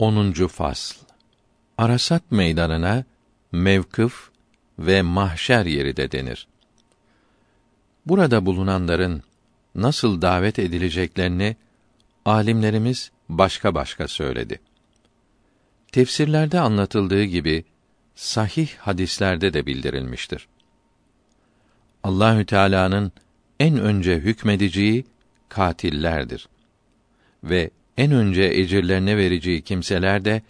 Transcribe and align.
10. 0.00 0.32
fasl 0.32 0.96
Arasat 1.78 2.30
meydanına 2.30 3.04
mevkıf 3.52 4.30
ve 4.78 5.02
mahşer 5.02 5.66
yeri 5.66 5.96
de 5.96 6.12
denir. 6.12 6.48
Burada 8.06 8.46
bulunanların 8.46 9.22
nasıl 9.74 10.22
davet 10.22 10.58
edileceklerini 10.58 11.56
alimlerimiz 12.24 13.10
başka 13.28 13.74
başka 13.74 14.08
söyledi. 14.08 14.60
Tefsirlerde 15.92 16.60
anlatıldığı 16.60 17.24
gibi 17.24 17.64
sahih 18.14 18.76
hadislerde 18.76 19.52
de 19.52 19.66
bildirilmiştir. 19.66 20.48
Allahü 22.02 22.46
Teala'nın 22.46 23.12
en 23.60 23.78
önce 23.78 24.16
hükmedeceği 24.16 25.06
katillerdir. 25.48 26.48
Ve 27.44 27.70
en 27.96 28.12
önce 28.12 28.42
ecirlerine 28.42 29.16
vereceği 29.16 29.62
kimseler 29.62 30.24
de 30.24 30.42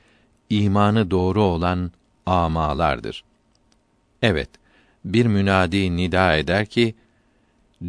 imanı 0.50 1.10
doğru 1.10 1.42
olan 1.42 1.90
amalardır. 2.26 3.24
Evet, 4.22 4.48
bir 5.04 5.26
münadi 5.26 5.96
nida 5.96 6.36
eder 6.36 6.66
ki 6.66 6.94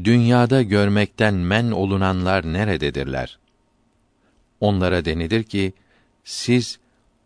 dünyada 0.03 0.61
görmekten 0.61 1.33
men 1.33 1.71
olunanlar 1.71 2.53
nerededirler? 2.53 3.39
Onlara 4.59 5.05
denilir 5.05 5.43
ki 5.43 5.73
siz 6.23 6.79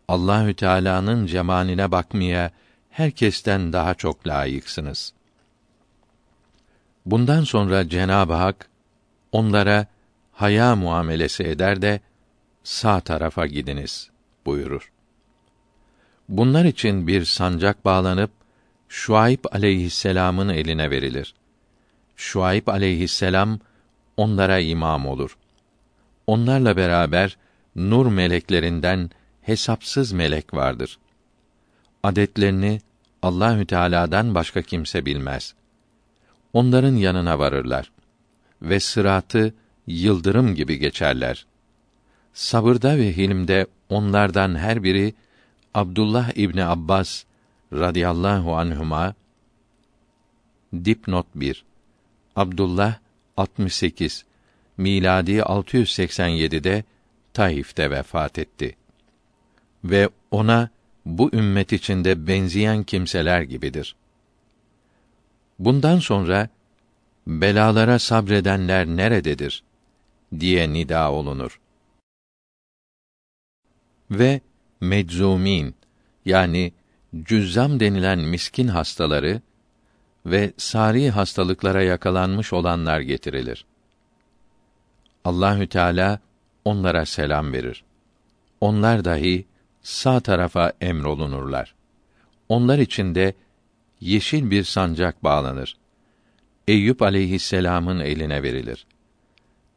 Allahü 0.08 0.54
Teala'nın 0.54 1.26
cemaline 1.26 1.92
bakmaya 1.92 2.50
herkesten 2.90 3.72
daha 3.72 3.94
çok 3.94 4.26
layıksınız. 4.26 5.12
Bundan 7.06 7.44
sonra 7.44 7.88
Cenab-ı 7.88 8.32
Hak 8.32 8.68
onlara 9.32 9.86
haya 10.32 10.76
muamelesi 10.76 11.44
eder 11.44 11.82
de 11.82 12.00
sağ 12.66 13.00
tarafa 13.00 13.46
gidiniz 13.46 14.10
buyurur. 14.46 14.92
Bunlar 16.28 16.64
için 16.64 17.06
bir 17.06 17.24
sancak 17.24 17.84
bağlanıp 17.84 18.30
Şuayb 18.88 19.44
aleyhisselam'ın 19.52 20.48
eline 20.48 20.90
verilir. 20.90 21.34
Şuayb 22.16 22.66
aleyhisselam 22.66 23.58
onlara 24.16 24.58
imam 24.58 25.06
olur. 25.06 25.38
Onlarla 26.26 26.76
beraber 26.76 27.36
nur 27.76 28.06
meleklerinden 28.06 29.10
hesapsız 29.42 30.12
melek 30.12 30.54
vardır. 30.54 30.98
Adetlerini 32.02 32.80
Allahü 33.22 33.66
Teala'dan 33.66 34.34
başka 34.34 34.62
kimse 34.62 35.06
bilmez. 35.06 35.54
Onların 36.52 36.94
yanına 36.94 37.38
varırlar 37.38 37.92
ve 38.62 38.80
sıratı 38.80 39.54
yıldırım 39.86 40.54
gibi 40.54 40.78
geçerler. 40.78 41.46
Sabırda 42.36 42.98
ve 42.98 43.16
hilmde 43.16 43.66
onlardan 43.88 44.54
her 44.58 44.82
biri 44.82 45.14
Abdullah 45.74 46.36
İbni 46.36 46.64
Abbas 46.64 47.24
radıyallahu 47.72 48.56
anhuma 48.56 49.14
dipnot 50.84 51.26
1 51.34 51.64
Abdullah 52.36 52.98
68 53.36 54.24
miladi 54.76 55.36
687'de 55.38 56.84
Taif'te 57.34 57.90
vefat 57.90 58.38
etti. 58.38 58.76
Ve 59.84 60.08
ona 60.30 60.70
bu 61.06 61.30
ümmet 61.32 61.72
içinde 61.72 62.26
benzeyen 62.26 62.82
kimseler 62.82 63.42
gibidir. 63.42 63.96
Bundan 65.58 65.98
sonra 65.98 66.48
belalara 67.26 67.98
sabredenler 67.98 68.86
nerededir 68.86 69.62
diye 70.40 70.72
nida 70.72 71.12
olunur. 71.12 71.60
Ve 74.10 74.40
medzumin 74.80 75.74
yani 76.24 76.72
cüzzam 77.22 77.80
denilen 77.80 78.18
miskin 78.18 78.68
hastaları 78.68 79.40
ve 80.26 80.52
sari 80.56 81.10
hastalıklara 81.10 81.82
yakalanmış 81.82 82.52
olanlar 82.52 83.00
getirilir. 83.00 83.66
Allahü 85.24 85.66
Teala 85.66 86.20
onlara 86.64 87.06
selam 87.06 87.52
verir. 87.52 87.84
Onlar 88.60 89.04
dahi 89.04 89.46
sağ 89.82 90.20
tarafa 90.20 90.72
emrolunurlar. 90.80 91.74
Onlar 92.48 92.78
için 92.78 93.14
de 93.14 93.34
yeşil 94.00 94.50
bir 94.50 94.64
sancak 94.64 95.24
bağlanır. 95.24 95.76
Eyüp 96.68 97.02
aleyhisselam'ın 97.02 98.00
eline 98.00 98.42
verilir. 98.42 98.86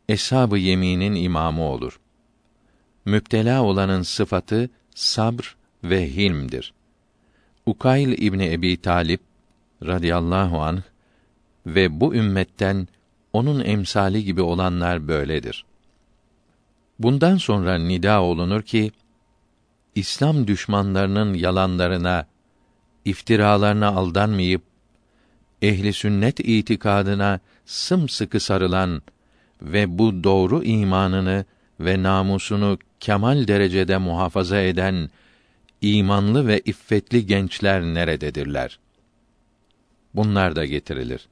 Eshab-ı 0.09 0.57
yeminin 0.57 1.15
imamı 1.15 1.63
olur. 1.63 1.99
Müptela 3.09 3.63
olanın 3.63 4.01
sıfatı 4.01 4.69
sabr 4.95 5.55
ve 5.83 6.15
hilmdir. 6.15 6.73
Ukayl 7.65 8.11
İbni 8.11 8.53
Ebi 8.53 8.81
Talip 8.81 9.21
radıyallahu 9.85 10.61
anh 10.61 10.81
ve 11.65 11.99
bu 11.99 12.15
ümmetten 12.15 12.87
onun 13.33 13.65
emsali 13.65 14.23
gibi 14.23 14.41
olanlar 14.41 15.07
böyledir. 15.07 15.65
Bundan 16.99 17.37
sonra 17.37 17.77
nida 17.77 18.21
olunur 18.21 18.61
ki 18.61 18.91
İslam 19.95 20.47
düşmanlarının 20.47 21.33
yalanlarına, 21.33 22.25
iftiralarına 23.05 23.87
aldanmayıp 23.87 24.61
ehli 25.61 25.93
sünnet 25.93 26.39
itikadına 26.39 27.39
sımsıkı 27.65 28.39
sarılan 28.39 29.01
ve 29.61 29.97
bu 29.97 30.23
doğru 30.23 30.63
imanını 30.63 31.45
ve 31.79 32.03
namusunu 32.03 32.77
kemal 32.99 33.47
derecede 33.47 33.97
muhafaza 33.97 34.61
eden 34.61 35.09
imanlı 35.81 36.47
ve 36.47 36.59
iffetli 36.59 37.25
gençler 37.25 37.81
nerededirler? 37.81 38.79
Bunlar 40.15 40.55
da 40.55 40.65
getirilir. 40.65 41.27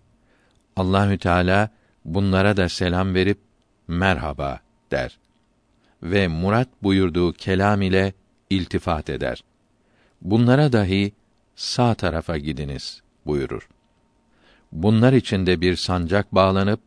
Allahü 0.75 1.17
Teala 1.17 1.69
bunlara 2.05 2.57
da 2.57 2.69
selam 2.69 3.13
verip 3.13 3.37
merhaba 3.87 4.59
der 4.91 5.17
ve 6.03 6.27
murat 6.27 6.67
buyurduğu 6.83 7.33
kelam 7.33 7.81
ile 7.81 8.13
iltifat 8.49 9.09
eder. 9.09 9.43
Bunlara 10.21 10.71
dahi 10.73 11.11
sağ 11.55 11.93
tarafa 11.93 12.37
gidiniz 12.37 13.01
buyurur. 13.25 13.69
Bunlar 14.71 15.13
içinde 15.13 15.61
bir 15.61 15.75
sancak 15.75 16.35
bağlanıp 16.35 16.79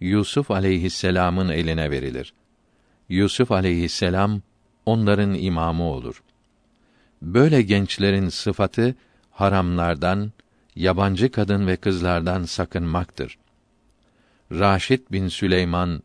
Yusuf 0.00 0.50
aleyhisselam'ın 0.50 1.48
eline 1.48 1.90
verilir. 1.90 2.34
Yusuf 3.08 3.52
aleyhisselam 3.52 4.42
onların 4.86 5.34
imamı 5.34 5.82
olur. 5.82 6.22
Böyle 7.22 7.62
gençlerin 7.62 8.28
sıfatı 8.28 8.94
haramlardan, 9.30 10.32
yabancı 10.76 11.30
kadın 11.30 11.66
ve 11.66 11.76
kızlardan 11.76 12.42
sakınmaktır. 12.42 13.38
Raşid 14.52 15.00
bin 15.12 15.28
Süleyman 15.28 16.02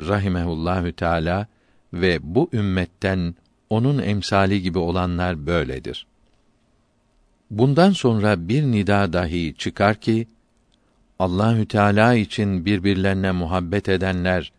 rahimehullahü 0.00 0.92
teala 0.92 1.46
ve 1.92 2.18
bu 2.22 2.50
ümmetten 2.52 3.34
onun 3.70 3.98
emsali 3.98 4.62
gibi 4.62 4.78
olanlar 4.78 5.46
böyledir. 5.46 6.06
Bundan 7.50 7.90
sonra 7.90 8.48
bir 8.48 8.62
nida 8.62 9.12
dahi 9.12 9.54
çıkar 9.58 9.94
ki 9.94 10.26
Allahü 11.18 11.66
Teala 11.66 12.14
için 12.14 12.64
birbirlerine 12.64 13.32
muhabbet 13.32 13.88
edenler 13.88 14.52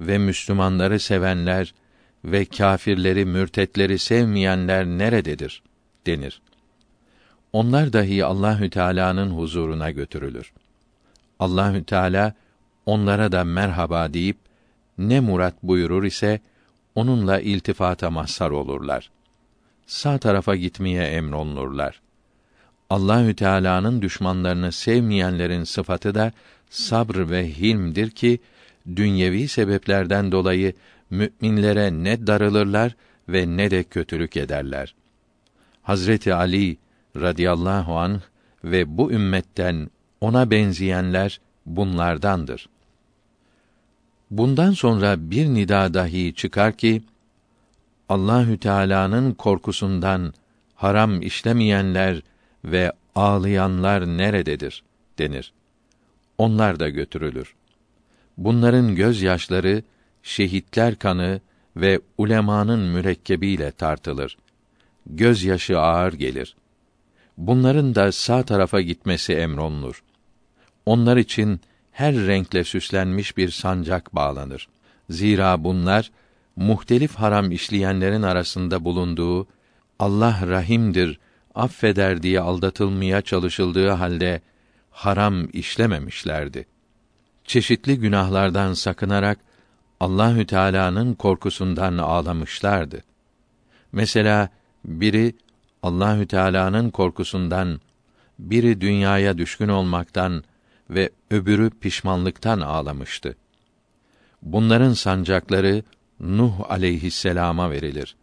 ve 0.00 0.18
Müslümanları 0.18 1.00
sevenler 1.00 1.74
ve 2.24 2.44
kâfirleri, 2.44 3.24
mürtetleri 3.24 3.98
sevmeyenler 3.98 4.86
nerededir 4.86 5.62
denir. 6.06 6.40
Onlar 7.52 7.92
dahi 7.92 8.24
Allahü 8.24 8.70
Teala'nın 8.70 9.30
huzuruna 9.30 9.90
götürülür. 9.90 10.52
Allahü 11.38 11.84
Teala 11.84 12.34
onlara 12.86 13.32
da 13.32 13.44
merhaba 13.44 14.14
deyip 14.14 14.36
ne 14.98 15.20
murat 15.20 15.54
buyurur 15.62 16.04
ise 16.04 16.40
onunla 16.94 17.40
iltifata 17.40 18.10
mazhar 18.10 18.50
olurlar. 18.50 19.10
Sağ 19.86 20.18
tarafa 20.18 20.56
gitmeye 20.56 21.04
emrolunurlar. 21.04 22.00
Allahü 22.90 23.34
Teala'nın 23.36 24.02
düşmanlarını 24.02 24.72
sevmeyenlerin 24.72 25.64
sıfatı 25.64 26.14
da 26.14 26.32
sabr 26.70 27.30
ve 27.30 27.48
hilmdir 27.48 28.10
ki 28.10 28.38
dünyevi 28.96 29.48
sebeplerden 29.48 30.32
dolayı 30.32 30.74
müminlere 31.10 31.90
ne 31.90 32.26
darılırlar 32.26 32.96
ve 33.28 33.56
ne 33.56 33.70
de 33.70 33.84
kötülük 33.84 34.36
ederler. 34.36 34.94
Hazreti 35.82 36.34
Ali 36.34 36.76
radıyallahu 37.16 37.98
anh 37.98 38.20
ve 38.64 38.98
bu 38.98 39.12
ümmetten 39.12 39.90
ona 40.20 40.50
benzeyenler 40.50 41.40
bunlardandır. 41.66 42.68
Bundan 44.30 44.70
sonra 44.70 45.30
bir 45.30 45.46
nida 45.46 45.94
dahi 45.94 46.34
çıkar 46.34 46.76
ki 46.76 47.02
Allahü 48.08 48.58
Teala'nın 48.58 49.32
korkusundan 49.32 50.34
haram 50.74 51.22
işlemeyenler 51.22 52.22
ve 52.64 52.92
ağlayanlar 53.14 54.06
nerededir 54.06 54.82
denir. 55.18 55.52
Onlar 56.38 56.80
da 56.80 56.88
götürülür. 56.88 57.54
Bunların 58.36 58.94
gözyaşları 58.94 59.82
şehitler 60.22 60.98
kanı 60.98 61.40
ve 61.76 62.00
ulemanın 62.18 62.80
mürekkebiyle 62.80 63.70
tartılır. 63.70 64.36
Gözyaşı 65.06 65.80
ağır 65.80 66.12
gelir. 66.12 66.56
Bunların 67.38 67.94
da 67.94 68.12
sağ 68.12 68.42
tarafa 68.42 68.80
gitmesi 68.80 69.32
emrolunur. 69.32 70.02
Onlar 70.86 71.16
için 71.16 71.60
her 71.92 72.14
renkle 72.14 72.64
süslenmiş 72.64 73.36
bir 73.36 73.50
sancak 73.50 74.14
bağlanır. 74.14 74.68
Zira 75.10 75.64
bunlar 75.64 76.10
muhtelif 76.56 77.14
haram 77.14 77.52
işleyenlerin 77.52 78.22
arasında 78.22 78.84
bulunduğu 78.84 79.46
Allah 79.98 80.40
rahimdir, 80.46 81.18
affeder 81.54 82.22
diye 82.22 82.40
aldatılmaya 82.40 83.22
çalışıldığı 83.22 83.88
halde 83.90 84.40
haram 84.90 85.48
işlememişlerdi. 85.52 86.66
Çeşitli 87.44 87.98
günahlardan 87.98 88.72
sakınarak 88.74 89.38
Allahü 90.00 90.46
Teala'nın 90.46 91.14
korkusundan 91.14 91.98
ağlamışlardı. 91.98 93.02
Mesela 93.92 94.48
biri 94.84 95.34
Allahü 95.82 96.26
Teala'nın 96.26 96.90
korkusundan, 96.90 97.80
biri 98.38 98.80
dünyaya 98.80 99.38
düşkün 99.38 99.68
olmaktan 99.68 100.44
ve 100.90 101.10
öbürü 101.30 101.70
pişmanlıktan 101.70 102.60
ağlamıştı. 102.60 103.36
Bunların 104.42 104.92
sancakları 104.92 105.82
Nuh 106.20 106.70
aleyhisselama 106.70 107.70
verilir. 107.70 108.16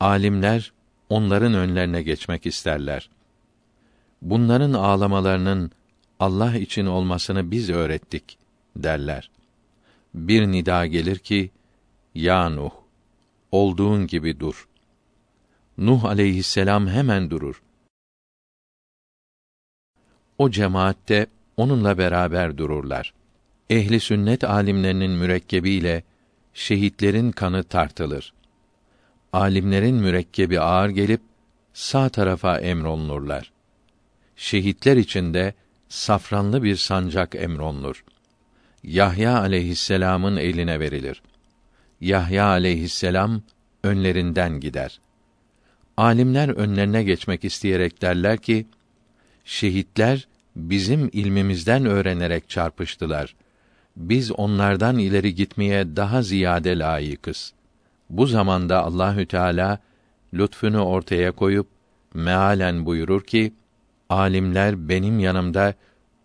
Alimler 0.00 0.72
onların 1.08 1.54
önlerine 1.54 2.02
geçmek 2.02 2.46
isterler. 2.46 3.10
Bunların 4.22 4.72
ağlamalarının 4.72 5.70
Allah 6.22 6.56
için 6.56 6.86
olmasını 6.86 7.50
biz 7.50 7.70
öğrettik 7.70 8.38
derler. 8.76 9.30
Bir 10.14 10.46
nida 10.46 10.86
gelir 10.86 11.18
ki, 11.18 11.50
Ya 12.14 12.48
Nuh, 12.48 12.70
olduğun 13.52 14.06
gibi 14.06 14.40
dur. 14.40 14.68
Nuh 15.78 16.04
aleyhisselam 16.04 16.88
hemen 16.88 17.30
durur. 17.30 17.62
O 20.38 20.50
cemaatte 20.50 21.26
onunla 21.56 21.98
beraber 21.98 22.58
dururlar. 22.58 23.14
Ehli 23.70 24.00
sünnet 24.00 24.44
alimlerinin 24.44 25.10
mürekkebiyle 25.10 26.02
şehitlerin 26.54 27.32
kanı 27.32 27.64
tartılır. 27.64 28.32
Alimlerin 29.32 29.96
mürekkebi 29.96 30.60
ağır 30.60 30.88
gelip 30.88 31.20
sağ 31.72 32.08
tarafa 32.08 32.58
emrolunurlar. 32.58 33.52
Şehitler 34.36 34.96
içinde 34.96 35.54
safranlı 35.92 36.62
bir 36.62 36.76
sancak 36.76 37.34
emrolunur. 37.34 38.04
Yahya 38.82 39.38
aleyhisselam'ın 39.38 40.36
eline 40.36 40.80
verilir. 40.80 41.22
Yahya 42.00 42.46
aleyhisselam 42.46 43.42
önlerinden 43.84 44.60
gider. 44.60 45.00
Alimler 45.96 46.48
önlerine 46.48 47.02
geçmek 47.04 47.44
isteyerek 47.44 48.02
derler 48.02 48.38
ki, 48.38 48.66
şehitler 49.44 50.28
bizim 50.56 51.10
ilmimizden 51.12 51.86
öğrenerek 51.86 52.48
çarpıştılar. 52.48 53.34
Biz 53.96 54.32
onlardan 54.32 54.98
ileri 54.98 55.34
gitmeye 55.34 55.96
daha 55.96 56.22
ziyade 56.22 56.78
layıkız. 56.78 57.52
Bu 58.10 58.26
zamanda 58.26 58.82
Allahü 58.82 59.26
Teala 59.26 59.78
lütfunu 60.34 60.84
ortaya 60.84 61.32
koyup 61.32 61.66
mealen 62.14 62.86
buyurur 62.86 63.24
ki: 63.24 63.52
Alimler 64.12 64.88
benim 64.88 65.18
yanımda 65.18 65.74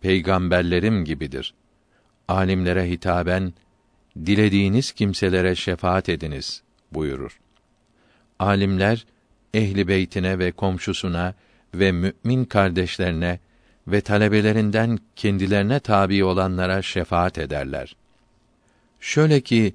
peygamberlerim 0.00 1.04
gibidir. 1.04 1.54
Alimlere 2.28 2.90
hitaben 2.90 3.52
dilediğiniz 4.16 4.92
kimselere 4.92 5.54
şefaat 5.54 6.08
ediniz 6.08 6.62
buyurur. 6.92 7.40
Alimler 8.38 9.06
ehli 9.54 9.88
beytine 9.88 10.38
ve 10.38 10.52
komşusuna 10.52 11.34
ve 11.74 11.92
mümin 11.92 12.44
kardeşlerine 12.44 13.40
ve 13.86 14.00
talebelerinden 14.00 14.98
kendilerine 15.16 15.80
tabi 15.80 16.24
olanlara 16.24 16.82
şefaat 16.82 17.38
ederler. 17.38 17.96
Şöyle 19.00 19.40
ki 19.40 19.74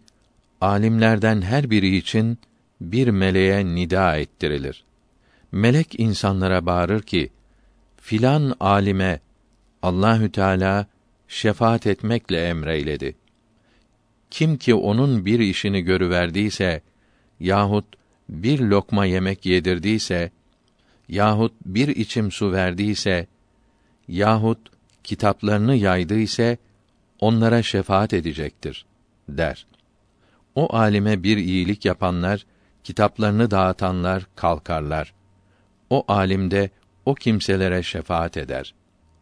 alimlerden 0.62 1.42
her 1.42 1.70
biri 1.70 1.98
için 1.98 2.38
bir 2.82 3.08
meleğe 3.08 3.66
nida 3.66 4.18
ettirilir. 4.18 4.84
Melek 5.52 6.00
insanlara 6.00 6.66
bağırır 6.66 7.02
ki: 7.02 7.30
Filan 8.04 8.56
alime 8.60 9.20
Allahü 9.82 10.32
Teala 10.32 10.88
şefaat 11.28 11.88
etmekle 11.88 12.48
emreyledi. 12.48 13.16
Kim 14.32 14.58
ki 14.58 14.76
onun 14.76 15.26
bir 15.26 15.40
işini 15.40 15.82
görüverdiyse 15.82 16.82
yahut 17.40 17.86
bir 18.30 18.60
lokma 18.60 19.06
yemek 19.06 19.46
yedirdiyse 19.46 20.32
yahut 21.10 21.54
bir 21.66 21.88
içim 21.88 22.32
su 22.32 22.52
verdiyse 22.52 23.28
yahut 24.08 24.60
kitaplarını 25.04 25.76
yaydı 25.76 26.20
ise 26.20 26.58
onlara 27.20 27.64
şefaat 27.64 28.14
edecektir 28.14 28.86
der. 29.30 29.66
O 30.56 30.76
alime 30.76 31.24
bir 31.24 31.38
iyilik 31.38 31.86
yapanlar, 31.86 32.46
kitaplarını 32.84 33.52
dağıtanlar 33.52 34.28
kalkarlar. 34.36 35.14
O 35.90 36.06
alimde 36.08 36.70
o 37.06 37.16
kimselere 37.16 37.84
şefaat 37.84 38.38
eder. 38.38 38.74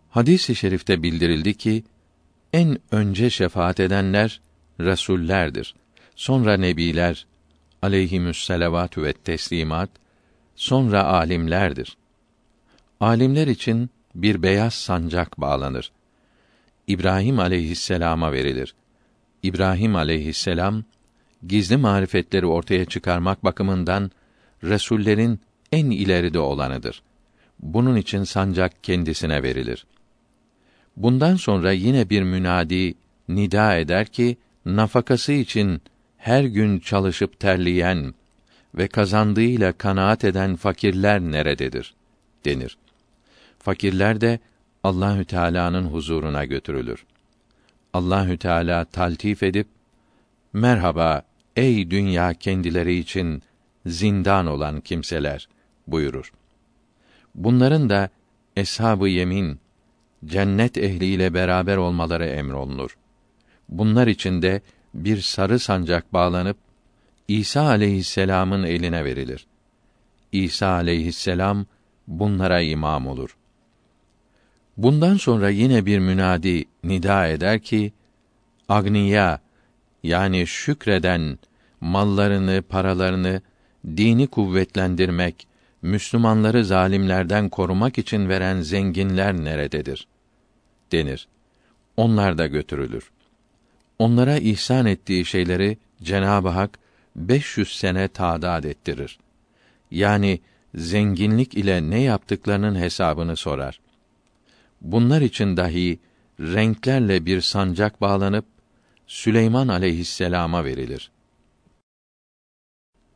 Hadis-i 0.10 0.56
şerifte 0.56 1.04
bildirildi 1.04 1.54
ki 1.54 1.84
en 2.54 2.78
önce 2.92 3.30
şefaat 3.30 3.80
edenler 3.80 4.42
resullerdir. 4.80 5.76
Sonra 6.16 6.58
nebiler 6.58 7.26
aleyhimüs 7.82 8.46
selavatü 8.46 9.04
ve 9.04 9.14
teslimat, 9.14 9.90
sonra 10.56 11.04
alimlerdir. 11.04 11.98
Alimler 13.00 13.48
için 13.48 13.90
bir 14.16 14.44
beyaz 14.44 14.74
sancak 14.74 15.42
bağlanır. 15.42 15.92
İbrahim 16.88 17.40
aleyhisselama 17.40 18.32
verilir. 18.32 18.76
İbrahim 19.44 19.96
aleyhisselam 19.96 20.84
gizli 21.48 21.78
marifetleri 21.78 22.46
ortaya 22.46 22.86
çıkarmak 22.86 23.44
bakımından 23.44 24.12
resullerin 24.64 25.40
en 25.72 25.90
ileride 25.90 26.40
olanıdır. 26.40 27.02
Bunun 27.62 27.96
için 27.96 28.24
sancak 28.24 28.84
kendisine 28.84 29.44
verilir. 29.44 29.86
Bundan 30.98 31.36
sonra 31.36 31.72
yine 31.72 32.10
bir 32.10 32.24
münadi 32.24 32.94
nida 33.30 33.76
eder 33.76 34.08
ki 34.08 34.38
nafakası 34.66 35.32
için 35.32 35.82
her 36.18 36.44
gün 36.44 36.80
çalışıp 36.80 37.40
terleyen 37.40 38.14
ve 38.76 38.88
kazandığıyla 38.88 39.72
kanaat 39.72 40.24
eden 40.24 40.56
fakirler 40.56 41.22
nerededir 41.22 41.94
denir. 42.46 42.78
Fakirler 43.60 44.22
de 44.22 44.40
Allahü 44.84 45.26
Teala'nın 45.26 45.86
huzuruna 45.86 46.46
götürülür. 46.46 47.06
Allahü 47.94 48.38
Teala 48.38 48.86
taltif 48.86 49.44
edip 49.44 49.68
merhaba 50.54 51.22
ey 51.56 51.92
dünya 51.92 52.34
kendileri 52.34 52.96
için 52.96 53.44
zindan 53.86 54.48
olan 54.48 54.82
kimseler 54.82 55.48
buyurur. 55.88 56.32
Bunların 57.36 57.90
da 57.90 58.10
eshab-ı 58.56 59.08
yemin 59.08 59.60
cennet 60.26 60.78
ehliyle 60.78 61.34
beraber 61.34 61.78
olmaları 61.78 62.26
emrolunur. 62.26 62.98
Bunlar 63.70 64.08
içinde 64.08 64.62
bir 64.94 65.22
sarı 65.22 65.60
sancak 65.60 66.14
bağlanıp 66.14 66.58
İsa 67.28 67.62
aleyhisselam'ın 67.62 68.64
eline 68.64 69.06
verilir. 69.06 69.48
İsa 70.32 70.68
aleyhisselam 70.68 71.66
bunlara 72.08 72.62
imam 72.62 73.08
olur. 73.08 73.38
Bundan 74.78 75.18
sonra 75.18 75.50
yine 75.50 75.86
bir 75.86 76.00
münadi 76.00 76.66
nida 76.84 77.28
eder 77.28 77.60
ki 77.60 77.94
agniya 78.70 79.40
yani 80.04 80.48
şükreden 80.48 81.40
mallarını, 81.82 82.64
paralarını 82.70 83.42
dini 83.98 84.28
kuvvetlendirmek, 84.28 85.48
Müslümanları 85.82 86.66
zalimlerden 86.66 87.50
korumak 87.50 87.98
için 87.98 88.30
veren 88.30 88.62
zenginler 88.62 89.34
nerededir? 89.34 90.08
denir. 90.92 91.28
Onlar 91.98 92.38
da 92.38 92.48
götürülür. 92.48 93.12
Onlara 94.00 94.38
ihsan 94.38 94.86
ettiği 94.86 95.26
şeyleri 95.26 95.78
Cenab-ı 96.04 96.50
Hak 96.50 96.80
500 97.16 97.78
sene 97.78 98.08
tadat 98.08 98.66
ettirir. 98.66 99.20
Yani 99.92 100.40
zenginlik 100.76 101.54
ile 101.54 101.90
ne 101.90 102.02
yaptıklarının 102.02 102.76
hesabını 102.76 103.36
sorar. 103.36 103.80
Bunlar 104.82 105.22
için 105.22 105.58
dahi 105.58 106.00
renklerle 106.40 107.26
bir 107.26 107.42
sancak 107.42 108.02
bağlanıp 108.02 108.46
Süleyman 109.08 109.68
aleyhisselama 109.68 110.66
verilir. 110.66 111.12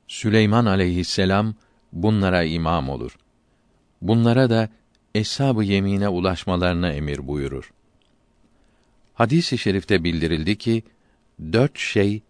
Süleyman 0.07 0.65
aleyhisselam 0.65 1.55
bunlara 1.95 2.43
imam 2.43 2.89
olur. 2.89 3.17
Bunlara 4.01 4.49
da 4.49 4.69
eshab-ı 5.15 5.63
yemine 5.63 6.09
ulaşmalarına 6.09 6.91
emir 6.91 7.27
buyurur. 7.27 7.73
Hadis-i 9.13 9.57
şerifte 9.57 10.03
bildirildi 10.03 10.55
ki 10.55 10.83
dört 11.53 11.77
şey 11.77 12.21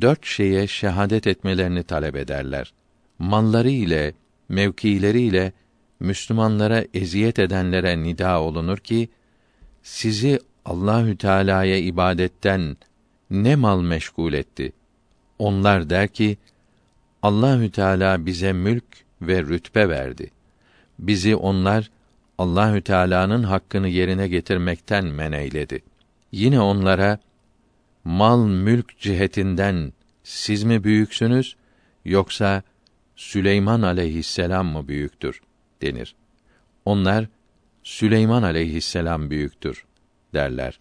dört 0.00 0.26
şeye 0.26 0.66
şehadet 0.66 1.26
etmelerini 1.26 1.82
talep 1.82 2.16
ederler. 2.16 2.72
Malları 3.18 3.70
ile, 3.70 4.14
mevkileri 4.48 5.20
ile 5.20 5.52
Müslümanlara 6.00 6.84
eziyet 6.94 7.38
edenlere 7.38 8.02
nida 8.02 8.40
olunur 8.42 8.78
ki 8.78 9.08
sizi 9.82 10.40
Allahü 10.64 11.16
Teala'ya 11.16 11.76
ibadetten 11.76 12.76
ne 13.30 13.56
mal 13.56 13.80
meşgul 13.80 14.32
etti? 14.32 14.72
Onlar 15.38 15.90
der 15.90 16.08
ki 16.08 16.38
Allahü 17.22 17.70
Teala 17.70 18.26
bize 18.26 18.52
mülk 18.52 18.84
ve 19.22 19.42
rütbe 19.42 19.88
verdi. 19.88 20.30
Bizi 20.98 21.36
onlar 21.36 21.90
Allahü 22.38 22.82
Teala'nın 22.82 23.42
hakkını 23.42 23.88
yerine 23.88 24.28
getirmekten 24.28 25.06
men 25.06 25.32
eyledi. 25.32 25.82
Yine 26.32 26.60
onlara 26.60 27.18
mal 28.04 28.46
mülk 28.46 28.98
cihetinden 28.98 29.92
siz 30.22 30.64
mi 30.64 30.84
büyüksünüz 30.84 31.56
yoksa 32.04 32.62
Süleyman 33.16 33.82
aleyhisselam 33.82 34.66
mı 34.66 34.88
büyüktür 34.88 35.40
denir. 35.82 36.14
Onlar 36.84 37.26
Süleyman 37.82 38.42
aleyhisselam 38.42 39.30
büyüktür 39.30 39.84
derler. 40.34 40.78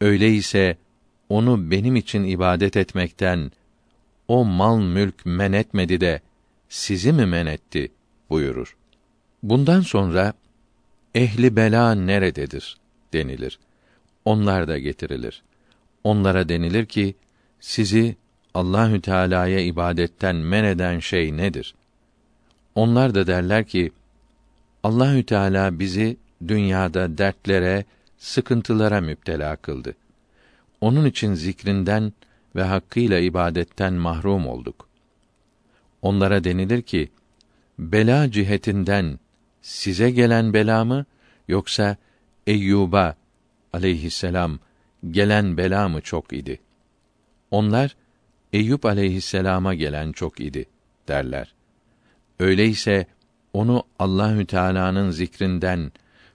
Öyleyse 0.00 0.76
onu 1.28 1.70
benim 1.70 1.96
için 1.96 2.24
ibadet 2.24 2.76
etmekten 2.76 3.52
o 4.28 4.44
mal 4.44 4.78
mülk 4.78 5.26
men 5.26 5.52
etmedi 5.52 6.00
de 6.00 6.20
sizi 6.74 7.12
mi 7.12 7.26
men 7.26 7.46
etti 7.46 7.92
buyurur. 8.30 8.76
Bundan 9.42 9.80
sonra 9.80 10.32
ehli 11.14 11.56
bela 11.56 11.94
nerededir 11.94 12.76
denilir. 13.12 13.58
Onlar 14.24 14.68
da 14.68 14.78
getirilir. 14.78 15.42
Onlara 16.04 16.48
denilir 16.48 16.86
ki 16.86 17.14
sizi 17.60 18.16
Allahü 18.54 19.00
Teala'ya 19.00 19.60
ibadetten 19.60 20.36
men 20.36 20.64
eden 20.64 20.98
şey 20.98 21.36
nedir? 21.36 21.74
Onlar 22.74 23.14
da 23.14 23.26
derler 23.26 23.66
ki 23.66 23.92
Allahü 24.82 25.26
Teala 25.26 25.78
bizi 25.78 26.16
dünyada 26.48 27.18
dertlere, 27.18 27.84
sıkıntılara 28.18 29.00
müptela 29.00 29.56
kıldı. 29.56 29.94
Onun 30.80 31.04
için 31.04 31.34
zikrinden 31.34 32.12
ve 32.56 32.62
hakkıyla 32.62 33.18
ibadetten 33.18 33.94
mahrum 33.94 34.46
olduk. 34.46 34.83
Onlara 36.04 36.44
denilir 36.44 36.82
ki, 36.82 37.10
bela 37.78 38.30
cihetinden 38.30 39.18
size 39.62 40.10
gelen 40.10 40.52
bela 40.52 40.84
mı, 40.84 41.04
yoksa 41.48 41.96
Eyyub'a 42.46 43.16
aleyhisselam 43.72 44.58
gelen 45.10 45.56
bela 45.56 45.88
mı 45.88 46.00
çok 46.00 46.32
idi? 46.32 46.60
Onlar, 47.50 47.96
Eyüp 48.52 48.86
aleyhisselama 48.86 49.74
gelen 49.74 50.12
çok 50.12 50.40
idi 50.40 50.66
derler. 51.08 51.54
Öyleyse 52.38 53.06
onu 53.52 53.84
Allahü 53.98 54.46
Teala'nın 54.46 55.10
zikrinden 55.10 55.92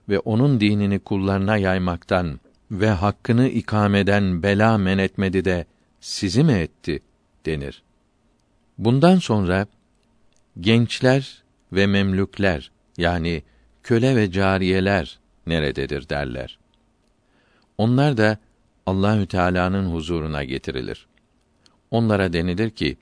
ve 0.08 0.18
onun 0.18 0.60
dinini 0.60 0.98
kullarına 0.98 1.56
yaymaktan 1.56 2.40
ve 2.70 2.90
hakkını 2.90 3.48
ikameden 3.48 4.42
bela 4.42 4.78
men 4.78 4.98
etmedi 4.98 5.44
de 5.44 5.66
sizi 6.00 6.44
mi 6.44 6.52
etti 6.52 7.02
denir. 7.46 7.82
Bundan 8.80 9.16
sonra 9.16 9.66
gençler 10.60 11.42
ve 11.72 11.86
memlükler 11.86 12.70
yani 12.98 13.42
köle 13.82 14.16
ve 14.16 14.30
cariyeler 14.30 15.18
nerededir 15.46 16.08
derler. 16.08 16.58
Onlar 17.78 18.16
da 18.16 18.38
Allahü 18.86 19.26
Teala'nın 19.26 19.94
huzuruna 19.94 20.44
getirilir. 20.44 21.06
Onlara 21.90 22.32
denilir 22.32 22.70
ki: 22.70 22.96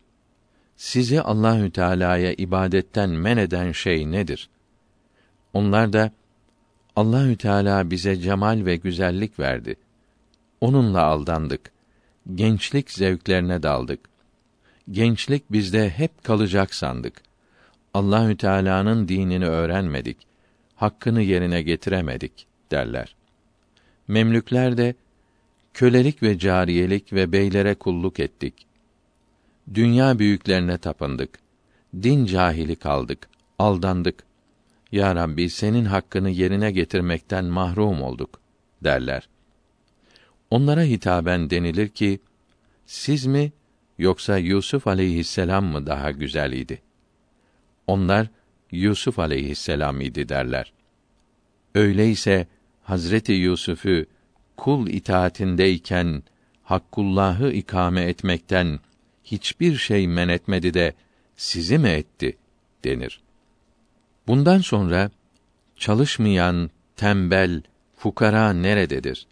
Sizi 0.76 1.20
Allahü 1.22 1.70
Teala'ya 1.70 2.32
ibadetten 2.32 3.10
men 3.10 3.36
eden 3.36 3.72
şey 3.72 4.10
nedir? 4.10 4.50
Onlar 5.52 5.92
da 5.92 6.12
Allahü 6.96 7.36
Teala 7.36 7.90
bize 7.90 8.16
cemal 8.16 8.64
ve 8.64 8.76
güzellik 8.76 9.38
verdi. 9.38 9.76
Onunla 10.60 11.02
aldandık. 11.02 11.70
Gençlik 12.34 12.90
zevklerine 12.90 13.62
daldık. 13.62 14.07
Gençlik 14.90 15.52
bizde 15.52 15.90
hep 15.90 16.24
kalacak 16.24 16.74
sandık. 16.74 17.22
Allahü 17.94 18.36
Teala'nın 18.36 19.08
dinini 19.08 19.46
öğrenmedik. 19.46 20.16
Hakkını 20.74 21.22
yerine 21.22 21.62
getiremedik 21.62 22.46
derler. 22.70 23.16
Memlükler 24.08 24.76
de 24.76 24.94
kölelik 25.74 26.22
ve 26.22 26.38
cariyelik 26.38 27.12
ve 27.12 27.32
beylere 27.32 27.74
kulluk 27.74 28.20
ettik. 28.20 28.54
Dünya 29.74 30.18
büyüklerine 30.18 30.78
tapındık. 30.78 31.38
Din 32.02 32.26
cahili 32.26 32.76
kaldık, 32.76 33.28
aldandık. 33.58 34.24
Ya 34.92 35.14
Rabbi 35.14 35.50
senin 35.50 35.84
hakkını 35.84 36.30
yerine 36.30 36.70
getirmekten 36.70 37.44
mahrum 37.44 38.02
olduk 38.02 38.40
derler. 38.84 39.28
Onlara 40.50 40.82
hitaben 40.82 41.50
denilir 41.50 41.88
ki 41.88 42.20
siz 42.86 43.26
mi 43.26 43.52
yoksa 43.98 44.38
Yusuf 44.38 44.86
aleyhisselam 44.86 45.64
mı 45.64 45.86
daha 45.86 46.10
güzel 46.10 46.52
idi? 46.52 46.82
Onlar 47.86 48.26
Yusuf 48.72 49.18
aleyhisselam 49.18 50.00
idi 50.00 50.28
derler. 50.28 50.72
Öyleyse 51.74 52.46
Hazreti 52.82 53.32
Yusuf'u 53.32 54.04
kul 54.56 54.86
itaatindeyken 54.86 56.22
Hakkullah'ı 56.62 57.52
ikame 57.52 58.02
etmekten 58.02 58.80
hiçbir 59.24 59.76
şey 59.76 60.08
men 60.08 60.28
etmedi 60.28 60.74
de 60.74 60.94
sizi 61.36 61.78
mi 61.78 61.88
etti 61.88 62.36
denir. 62.84 63.20
Bundan 64.26 64.58
sonra 64.58 65.10
çalışmayan 65.76 66.70
tembel 66.96 67.62
fukara 67.96 68.52
nerededir 68.52 69.26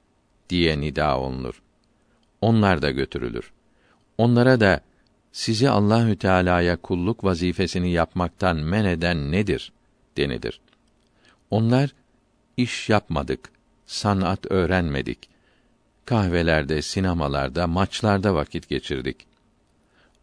diye 0.50 0.80
nida 0.80 1.18
olunur. 1.18 1.62
Onlar 2.40 2.82
da 2.82 2.90
götürülür. 2.90 3.52
Onlara 4.18 4.60
da 4.60 4.80
sizi 5.32 5.70
Allahü 5.70 6.16
Teala'ya 6.16 6.76
kulluk 6.76 7.24
vazifesini 7.24 7.90
yapmaktan 7.90 8.56
men 8.56 8.84
eden 8.84 9.32
nedir 9.32 9.72
denilir. 10.16 10.60
Onlar 11.50 11.94
iş 12.56 12.88
yapmadık, 12.88 13.50
sanat 13.86 14.50
öğrenmedik. 14.50 15.28
Kahvelerde, 16.04 16.82
sinemalarda, 16.82 17.66
maçlarda 17.66 18.34
vakit 18.34 18.68
geçirdik. 18.68 19.26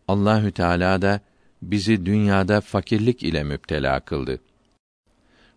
Allahü 0.08 0.52
Teala 0.52 1.02
da 1.02 1.20
bizi 1.62 2.06
dünyada 2.06 2.62
fakirlik 2.62 3.24
ile 3.24 3.44
müptela 3.44 4.00
kıldı. 4.00 4.40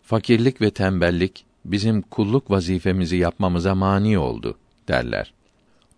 Fakirlik 0.03 0.61
ve 0.61 0.71
tembellik 0.71 1.45
bizim 1.65 2.01
kulluk 2.01 2.51
vazifemizi 2.51 3.17
yapmamıza 3.17 3.75
mani 3.75 4.17
oldu 4.19 4.57
derler. 4.87 5.33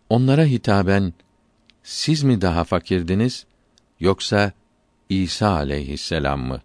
Onlara 0.10 0.46
hitaben 0.46 1.14
siz 1.84 2.24
mi 2.24 2.42
daha 2.42 2.64
fakirdiniz 2.64 3.46
yoksa 4.00 4.52
İsa 5.10 5.50
aleyhisselam 5.50 6.40
mı 6.40 6.62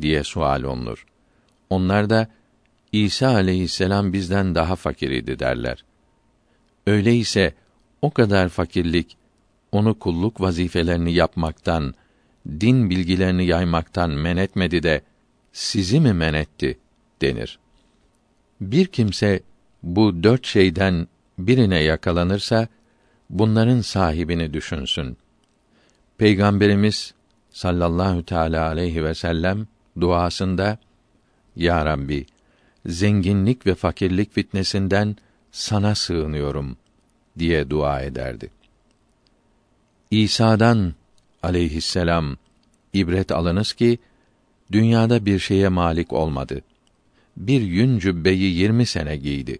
diye 0.00 0.24
sual 0.24 0.62
olunur. 0.62 1.06
Onlar 1.70 2.10
da 2.10 2.28
İsa 2.92 3.28
aleyhisselam 3.28 4.12
bizden 4.12 4.54
daha 4.54 4.76
fakir 4.76 5.10
idi 5.10 5.38
derler. 5.38 5.84
Öyleyse 6.86 7.54
o 8.02 8.10
kadar 8.10 8.48
fakirlik 8.48 9.16
onu 9.72 9.98
kulluk 9.98 10.40
vazifelerini 10.40 11.12
yapmaktan, 11.12 11.94
din 12.60 12.90
bilgilerini 12.90 13.46
yaymaktan 13.46 14.10
men 14.10 14.36
etmedi 14.36 14.82
de 14.82 15.02
sizi 15.52 16.00
mi 16.00 16.12
men 16.12 16.34
etti 16.34 16.78
denir. 17.22 17.58
Bir 18.60 18.86
kimse 18.86 19.40
bu 19.82 20.22
dört 20.22 20.46
şeyden 20.46 21.08
birine 21.38 21.82
yakalanırsa 21.82 22.68
bunların 23.30 23.80
sahibini 23.80 24.54
düşünsün. 24.54 25.16
Peygamberimiz 26.18 27.14
sallallahu 27.50 28.24
teala 28.24 28.68
aleyhi 28.68 29.04
ve 29.04 29.14
sellem 29.14 29.66
duasında 30.00 30.78
Ya 31.56 31.86
Rabbi 31.86 32.26
zenginlik 32.86 33.66
ve 33.66 33.74
fakirlik 33.74 34.34
fitnesinden 34.34 35.16
sana 35.52 35.94
sığınıyorum 35.94 36.76
diye 37.38 37.70
dua 37.70 38.00
ederdi. 38.00 38.50
İsa'dan 40.10 40.94
aleyhisselam 41.42 42.36
ibret 42.92 43.32
alınız 43.32 43.72
ki 43.72 43.98
dünyada 44.72 45.26
bir 45.26 45.38
şeye 45.38 45.68
malik 45.68 46.12
olmadı. 46.12 46.60
Bir 47.36 47.60
yün 47.60 47.98
cübbeyi 47.98 48.54
yirmi 48.54 48.86
sene 48.86 49.16
giydi. 49.16 49.58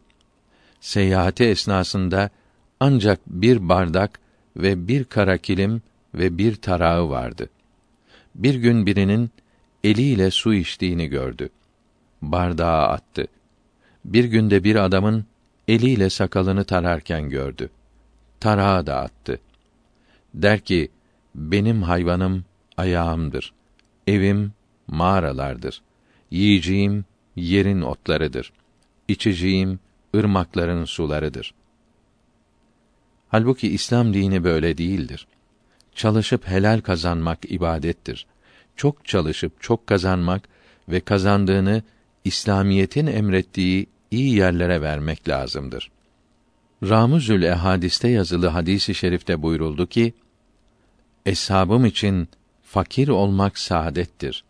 Seyahati 0.80 1.44
esnasında 1.44 2.30
ancak 2.86 3.20
bir 3.26 3.68
bardak 3.68 4.18
ve 4.56 4.88
bir 4.88 5.04
kara 5.04 5.38
kilim 5.38 5.82
ve 6.14 6.38
bir 6.38 6.54
tarağı 6.54 7.10
vardı. 7.10 7.48
Bir 8.34 8.54
gün 8.54 8.86
birinin 8.86 9.30
eliyle 9.84 10.30
su 10.30 10.54
içtiğini 10.54 11.06
gördü. 11.06 11.48
Bardağı 12.22 12.86
attı. 12.88 13.26
Bir 14.04 14.24
günde 14.24 14.64
bir 14.64 14.76
adamın 14.76 15.24
eliyle 15.68 16.10
sakalını 16.10 16.64
tararken 16.64 17.30
gördü. 17.30 17.70
Tarağı 18.40 18.86
da 18.86 18.96
attı. 18.96 19.40
Der 20.34 20.60
ki, 20.60 20.88
benim 21.34 21.82
hayvanım 21.82 22.44
ayağımdır. 22.76 23.52
Evim 24.06 24.52
mağaralardır. 24.86 25.82
Yiyeceğim 26.30 27.04
yerin 27.36 27.80
otlarıdır. 27.80 28.52
İçeceğim 29.08 29.78
ırmakların 30.16 30.84
sularıdır. 30.84 31.54
Halbuki 33.34 33.68
İslam 33.68 34.14
dini 34.14 34.44
böyle 34.44 34.78
değildir. 34.78 35.26
Çalışıp 35.94 36.48
helal 36.48 36.80
kazanmak 36.80 37.38
ibadettir. 37.48 38.26
Çok 38.76 39.04
çalışıp 39.04 39.62
çok 39.62 39.86
kazanmak 39.86 40.48
ve 40.88 41.00
kazandığını 41.00 41.82
İslamiyetin 42.24 43.06
emrettiği 43.06 43.86
iyi 44.10 44.36
yerlere 44.36 44.82
vermek 44.82 45.28
lazımdır. 45.28 45.90
Ramuzül 46.82 47.42
Ehadis'te 47.42 48.08
yazılı 48.08 48.46
hadisi 48.46 48.94
şerifte 48.94 49.42
buyuruldu 49.42 49.86
ki: 49.86 50.14
Eshabım 51.26 51.84
için 51.84 52.28
fakir 52.62 53.08
olmak 53.08 53.58
saadettir. 53.58 54.44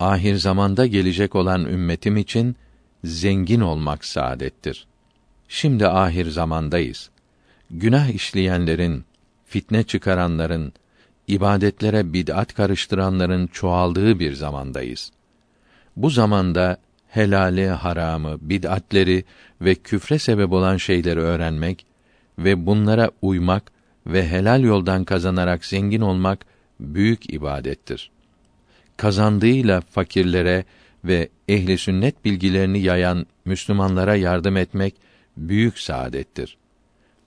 Ahir 0.00 0.36
zamanda 0.36 0.86
gelecek 0.86 1.34
olan 1.34 1.64
ümmetim 1.64 2.16
için 2.16 2.56
zengin 3.04 3.60
olmak 3.60 4.04
saadettir. 4.04 4.86
Şimdi 5.48 5.88
ahir 5.88 6.30
zamandayız. 6.30 7.13
Günah 7.70 8.08
işleyenlerin, 8.08 9.04
fitne 9.44 9.82
çıkaranların, 9.82 10.72
ibadetlere 11.28 12.12
bid'at 12.12 12.54
karıştıranların 12.54 13.46
çoğaldığı 13.46 14.18
bir 14.18 14.32
zamandayız. 14.32 15.12
Bu 15.96 16.10
zamanda 16.10 16.76
helali, 17.08 17.66
haramı, 17.68 18.38
bid'atleri 18.40 19.24
ve 19.60 19.74
küfre 19.74 20.18
sebep 20.18 20.52
olan 20.52 20.76
şeyleri 20.76 21.20
öğrenmek 21.20 21.86
ve 22.38 22.66
bunlara 22.66 23.10
uymak 23.22 23.72
ve 24.06 24.28
helal 24.28 24.62
yoldan 24.62 25.04
kazanarak 25.04 25.64
zengin 25.64 26.00
olmak 26.00 26.46
büyük 26.80 27.32
ibadettir. 27.32 28.10
Kazandığıyla 28.96 29.80
fakirlere 29.80 30.64
ve 31.04 31.28
ehli 31.48 31.78
sünnet 31.78 32.24
bilgilerini 32.24 32.80
yayan 32.80 33.26
Müslümanlara 33.44 34.16
yardım 34.16 34.56
etmek 34.56 34.94
büyük 35.36 35.78
saadettir. 35.78 36.56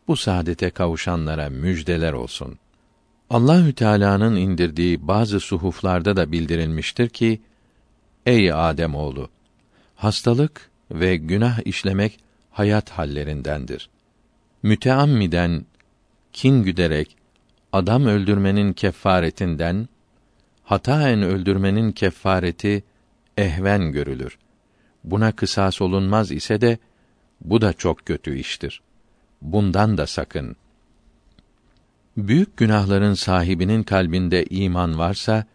Bu 0.08 0.16
saadete 0.16 0.70
kavuşanlara 0.70 1.50
müjdeler 1.50 2.14
olsun. 2.14 2.60
Allahü 3.30 3.74
Teala'nın 3.74 4.36
indirdiği 4.36 5.08
bazı 5.08 5.40
suhuflarda 5.40 6.16
da 6.16 6.32
bildirilmiştir 6.32 7.10
ki: 7.10 7.42
Ey 8.26 8.54
Adem 8.54 8.96
oğlu, 8.96 9.30
hastalık 9.96 10.70
ve 10.92 11.16
günah 11.16 11.68
işlemek 11.68 12.20
hayat 12.52 12.90
hallerindendir. 12.90 13.90
Müteammiden 14.64 15.66
kin 16.34 16.64
güderek 16.64 17.16
adam 17.74 18.06
öldürmenin 18.06 18.74
kefaretinden 18.74 19.88
hataen 20.64 21.22
öldürmenin 21.22 21.92
kefareti 21.92 22.84
ehven 23.38 23.92
görülür. 23.92 24.38
Buna 25.04 25.32
kısas 25.32 25.82
olunmaz 25.82 26.32
ise 26.32 26.62
de 26.62 26.78
bu 27.42 27.62
da 27.62 27.74
çok 27.74 28.06
kötü 28.06 28.38
iştir. 28.38 28.82
Bundan 29.42 29.98
da 29.98 30.08
sakın. 30.08 30.56
Büyük 32.18 32.58
günahların 32.58 33.14
sahibinin 33.14 33.84
kalbinde 33.84 34.46
iman 34.46 35.00
varsa 35.00 35.46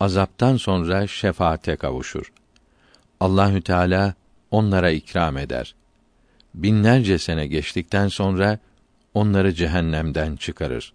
azaptan 0.00 0.56
sonra 0.56 1.06
şefaate 1.06 1.76
kavuşur. 1.76 2.32
Allahü 3.20 3.62
Teala 3.62 4.14
onlara 4.50 4.90
ikram 4.90 5.38
eder. 5.38 5.74
Binlerce 6.54 7.18
sene 7.18 7.46
geçtikten 7.46 8.08
sonra 8.08 8.58
onları 9.14 9.54
cehennemden 9.54 10.36
çıkarır. 10.36 10.92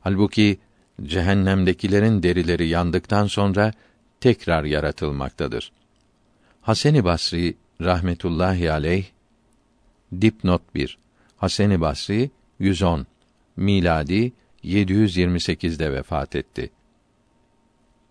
Halbuki 0.00 0.58
cehennemdekilerin 1.02 2.22
derileri 2.22 2.68
yandıktan 2.68 3.26
sonra 3.26 3.72
tekrar 4.20 4.64
yaratılmaktadır. 4.64 5.72
Hasan-ı 6.62 7.04
Basri 7.04 7.56
rahmetullahi 7.80 8.72
aleyh 8.72 9.04
dipnot 10.20 10.74
1 10.74 10.98
Hasan-ı 11.36 11.80
Basri 11.80 12.30
110 12.58 13.06
miladi 13.56 14.32
728'de 14.64 15.92
vefat 15.92 16.36
etti. 16.36 16.70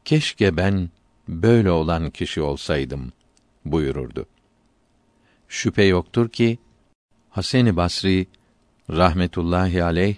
Keşke 0.05 0.57
ben 0.57 0.89
böyle 1.27 1.71
olan 1.71 2.09
kişi 2.09 2.41
olsaydım 2.41 3.13
buyururdu. 3.65 4.25
Şüphe 5.47 5.83
yoktur 5.83 6.29
ki 6.29 6.57
Hasan-ı 7.29 7.75
Basri 7.75 8.27
rahmetullahi 8.89 9.83
aleyh 9.83 10.15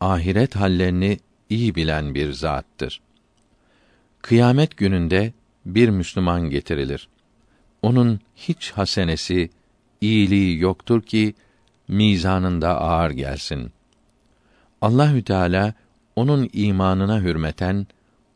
ahiret 0.00 0.56
hallerini 0.56 1.18
iyi 1.50 1.74
bilen 1.74 2.14
bir 2.14 2.32
zattır. 2.32 3.00
Kıyamet 4.22 4.76
gününde 4.76 5.32
bir 5.66 5.88
Müslüman 5.88 6.50
getirilir. 6.50 7.08
Onun 7.82 8.20
hiç 8.36 8.70
hasenesi, 8.70 9.50
iyiliği 10.00 10.58
yoktur 10.58 11.02
ki 11.02 11.34
mizanında 11.88 12.80
ağır 12.80 13.10
gelsin. 13.10 13.72
Allahü 14.82 15.24
Teala 15.24 15.74
onun 16.16 16.50
imanına 16.52 17.20
hürmeten 17.20 17.86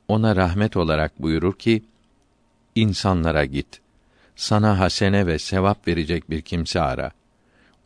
ona 0.08 0.36
rahmet 0.36 0.76
olarak 0.76 1.22
buyurur 1.22 1.58
ki: 1.58 1.84
insanlara 2.74 3.44
git. 3.44 3.80
Sana 4.36 4.78
hasene 4.78 5.26
ve 5.26 5.38
sevap 5.38 5.88
verecek 5.88 6.30
bir 6.30 6.42
kimse 6.42 6.80
ara. 6.80 7.10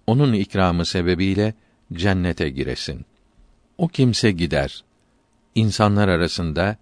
Onun 0.06 0.32
ikramı 0.32 0.86
sebebiyle 0.86 1.54
cennete 1.92 2.48
giresin. 2.48 3.06
O 3.78 3.88
kimse 3.88 4.30
gider. 4.30 4.84
İnsanlar 5.54 6.08
arasında 6.08 6.76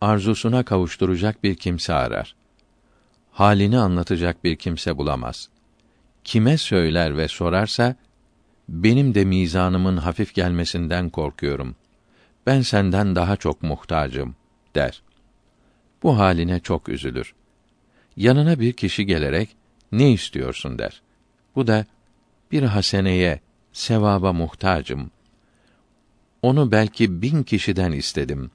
arzusuna 0.00 0.62
kavuşturacak 0.62 1.44
bir 1.44 1.54
kimse 1.54 1.94
arar. 1.94 2.34
Halini 3.32 3.78
anlatacak 3.78 4.44
bir 4.44 4.56
kimse 4.56 4.96
bulamaz. 4.96 5.48
Kime 6.24 6.58
söyler 6.58 7.16
ve 7.16 7.28
sorarsa 7.28 7.96
benim 8.68 9.14
de 9.14 9.24
mizanımın 9.24 9.96
hafif 9.96 10.34
gelmesinden 10.34 11.10
korkuyorum. 11.10 11.76
Ben 12.46 12.60
senden 12.60 13.16
daha 13.16 13.36
çok 13.36 13.62
muhtacım 13.62 14.36
der. 14.74 15.02
Bu 16.02 16.18
haline 16.18 16.60
çok 16.60 16.88
üzülür. 16.88 17.34
Yanına 18.16 18.60
bir 18.60 18.72
kişi 18.72 19.06
gelerek 19.06 19.48
ne 19.92 20.12
istiyorsun 20.12 20.78
der. 20.78 21.02
Bu 21.54 21.66
da 21.66 21.86
bir 22.52 22.62
haseneye, 22.62 23.40
sevaba 23.72 24.32
muhtacım. 24.32 25.10
Onu 26.42 26.72
belki 26.72 27.22
bin 27.22 27.42
kişiden 27.42 27.92
istedim. 27.92 28.50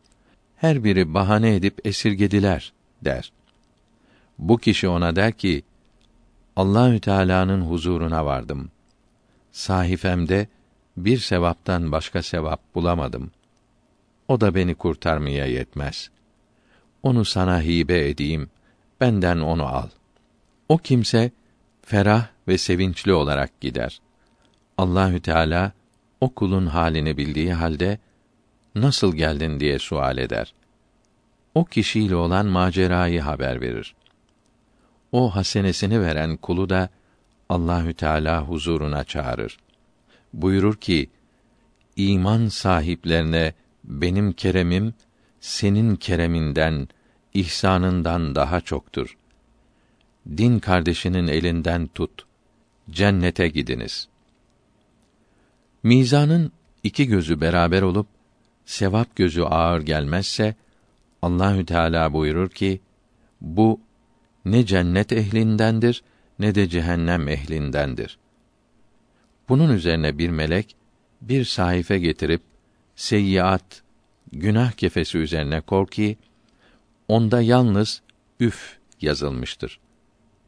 Her 0.55 0.83
biri 0.83 1.13
bahane 1.13 1.55
edip 1.55 1.87
esirgediler 1.87 2.73
der. 3.01 3.31
Bu 4.39 4.57
kişi 4.57 4.87
ona 4.87 5.15
der 5.15 5.31
ki, 5.31 5.63
Allahü 6.55 6.99
Teala'nın 6.99 7.61
huzuruna 7.61 8.25
vardım. 8.25 8.71
Sahifemde 9.53 10.47
bir 10.97 11.17
sevaptan 11.17 11.91
başka 11.91 12.23
sevap 12.23 12.75
bulamadım. 12.75 13.31
O 14.27 14.41
da 14.41 14.55
beni 14.55 14.75
kurtarmaya 14.75 15.45
yetmez. 15.45 16.09
Onu 17.03 17.25
sana 17.25 17.61
hibe 17.61 18.09
edeyim, 18.09 18.49
benden 19.01 19.39
onu 19.39 19.65
al. 19.65 19.87
O 20.69 20.77
kimse 20.77 21.31
ferah 21.81 22.27
ve 22.47 22.57
sevinçli 22.57 23.13
olarak 23.13 23.61
gider. 23.61 24.01
Allahü 24.77 25.19
Teala 25.21 25.71
o 26.21 26.29
kulun 26.29 26.65
halini 26.65 27.17
bildiği 27.17 27.53
halde 27.53 27.99
nasıl 28.75 29.15
geldin 29.15 29.59
diye 29.59 29.79
sual 29.79 30.17
eder. 30.17 30.53
O 31.55 31.65
kişiyle 31.65 32.15
olan 32.15 32.45
macerayı 32.45 33.21
haber 33.21 33.61
verir. 33.61 33.95
O 35.11 35.35
hasenesini 35.35 36.01
veren 36.01 36.37
kulu 36.37 36.69
da 36.69 36.89
Allahü 37.53 37.93
Teala 37.93 38.41
huzuruna 38.41 39.03
çağırır. 39.03 39.57
Buyurur 40.33 40.75
ki: 40.75 41.09
İman 41.95 42.47
sahiplerine 42.47 43.53
benim 43.83 44.33
keremim 44.33 44.93
senin 45.39 45.95
kereminden, 45.95 46.87
ihsanından 47.33 48.35
daha 48.35 48.61
çoktur. 48.61 49.17
Din 50.37 50.59
kardeşinin 50.59 51.27
elinden 51.27 51.87
tut. 51.87 52.25
Cennete 52.89 53.47
gidiniz.'' 53.47 54.13
Mizanın 55.83 56.51
iki 56.83 57.07
gözü 57.07 57.41
beraber 57.41 57.81
olup 57.81 58.07
sevap 58.65 59.15
gözü 59.15 59.41
ağır 59.41 59.81
gelmezse 59.81 60.55
Allahü 61.21 61.65
Teala 61.65 62.13
buyurur 62.13 62.49
ki 62.49 62.81
bu 63.41 63.79
ne 64.45 64.65
cennet 64.65 65.11
ehlindendir 65.11 66.03
ne 66.39 66.55
de 66.55 66.69
cehennem 66.69 67.27
ehlindendir. 67.27 68.17
Bunun 69.49 69.69
üzerine 69.69 70.17
bir 70.17 70.29
melek 70.29 70.75
bir 71.21 71.45
sayfa 71.45 71.95
getirip 71.95 72.41
seyyiat 72.95 73.81
günah 74.31 74.71
kefesi 74.71 75.17
üzerine 75.17 75.61
kor 75.61 75.87
ki 75.87 76.17
onda 77.07 77.41
yalnız 77.41 78.01
üf 78.39 78.77
yazılmıştır. 79.01 79.79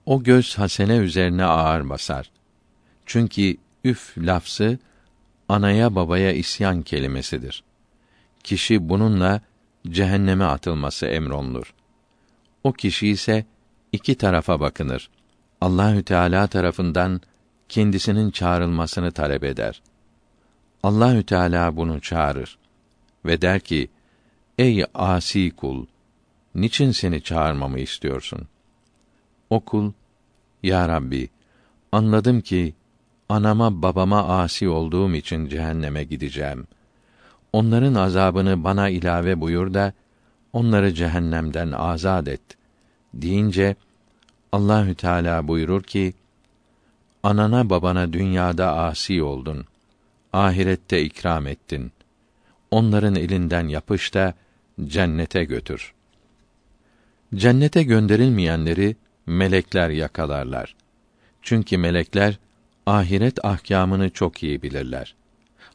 O 0.06 0.24
göz 0.24 0.58
hasene 0.58 0.96
üzerine 0.96 1.46
ağır 1.46 1.90
basar. 1.90 2.32
Çünkü 3.06 3.58
üf 3.84 4.18
lafzı 4.18 4.80
anaya 5.50 5.96
babaya 5.96 6.32
isyan 6.32 6.82
kelimesidir. 6.82 7.64
kişi 8.44 8.90
bununla 8.90 9.42
cehenneme 9.88 10.44
atılması 10.44 11.06
emrolunur. 11.06 11.74
O 12.64 12.74
kişi 12.74 13.08
ise 13.08 13.46
iki 13.92 14.16
tarafa 14.16 14.60
bakınır. 14.60 15.10
Allahü 15.66 16.04
Teala 16.04 16.48
tarafından 16.48 17.22
kendisinin 17.70 18.32
çağrılmasını 18.32 19.12
talep 19.12 19.44
eder. 19.44 19.82
Allahü 20.84 21.24
Teala 21.24 21.78
bunu 21.78 22.02
çağırır 22.02 22.58
ve 23.26 23.42
der 23.42 23.60
ki: 23.60 23.90
Ey 24.58 24.86
asi 24.94 25.52
kul, 25.52 25.86
niçin 26.56 26.92
seni 26.92 27.22
çağırmamı 27.22 27.80
istiyorsun? 27.80 28.48
O 29.50 29.60
kul, 29.60 29.92
Ya 30.64 30.90
Rabbi, 30.90 31.30
anladım 31.92 32.42
ki 32.42 32.74
anama 33.30 33.82
babama 33.82 34.40
asi 34.40 34.70
olduğum 34.70 35.16
için 35.16 35.48
cehenneme 35.48 36.04
gideceğim. 36.04 36.68
Onların 37.54 37.96
azabını 37.96 38.64
bana 38.64 38.90
ilave 38.90 39.42
buyur 39.42 39.74
da 39.74 39.94
onları 40.54 40.94
cehennemden 40.94 41.72
azad 41.72 42.28
et 42.28 42.42
deyince 43.14 43.76
Allahü 44.56 44.96
Teala 44.96 45.48
buyurur 45.48 45.84
ki: 45.84 46.14
Anana 47.24 47.70
babana 47.70 48.14
dünyada 48.14 48.76
asi 48.76 49.24
oldun. 49.24 49.66
Ahirette 50.34 51.02
ikram 51.02 51.48
ettin. 51.48 51.92
Onların 52.72 53.16
elinden 53.16 53.68
yapış 53.68 54.14
da 54.14 54.34
cennete 54.86 55.44
götür. 55.44 55.94
Cennete 57.36 57.84
gönderilmeyenleri 57.84 58.96
melekler 59.26 59.90
yakalarlar. 59.90 60.76
Çünkü 61.42 61.78
melekler 61.78 62.40
ahiret 62.86 63.46
ahkamını 63.46 64.10
çok 64.10 64.44
iyi 64.44 64.62
bilirler. 64.62 65.16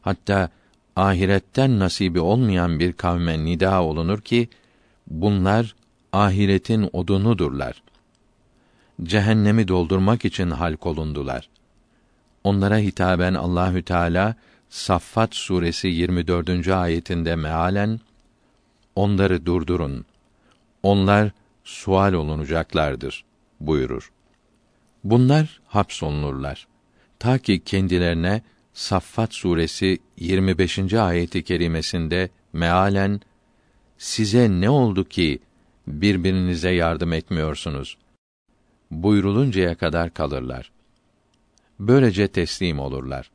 Hatta 0.01 0.49
ahiretten 0.95 1.79
nasibi 1.79 2.19
olmayan 2.19 2.79
bir 2.79 2.93
kavme 2.93 3.45
nida 3.45 3.83
olunur 3.83 4.21
ki 4.21 4.49
bunlar 5.07 5.75
ahiretin 6.13 6.89
odunudurlar. 6.93 7.81
Cehennemi 9.03 9.67
doldurmak 9.67 10.25
için 10.25 10.49
halk 10.49 10.85
olundular. 10.85 11.49
Onlara 12.43 12.77
hitaben 12.77 13.33
Allahü 13.33 13.83
Teala 13.83 14.35
Saffat 14.69 15.35
suresi 15.35 15.87
24. 15.87 16.67
ayetinde 16.67 17.35
mealen 17.35 17.99
onları 18.95 19.45
durdurun. 19.45 20.05
Onlar 20.83 21.31
sual 21.63 22.13
olunacaklardır 22.13 23.25
buyurur. 23.59 24.11
Bunlar 25.03 25.61
hapsolunurlar. 25.67 26.67
Ta 27.19 27.37
ki 27.37 27.63
kendilerine 27.63 28.41
Saffat 28.73 29.33
suresi 29.33 29.99
25. 30.17 30.93
ayeti 30.93 31.43
kerimesinde 31.43 32.29
mealen 32.53 33.21
size 33.97 34.49
ne 34.49 34.69
oldu 34.69 35.03
ki 35.03 35.39
birbirinize 35.87 36.69
yardım 36.69 37.13
etmiyorsunuz? 37.13 37.97
Buyruluncaya 38.91 39.75
kadar 39.75 40.13
kalırlar. 40.13 40.71
Böylece 41.79 42.27
teslim 42.27 42.79
olurlar. 42.79 43.31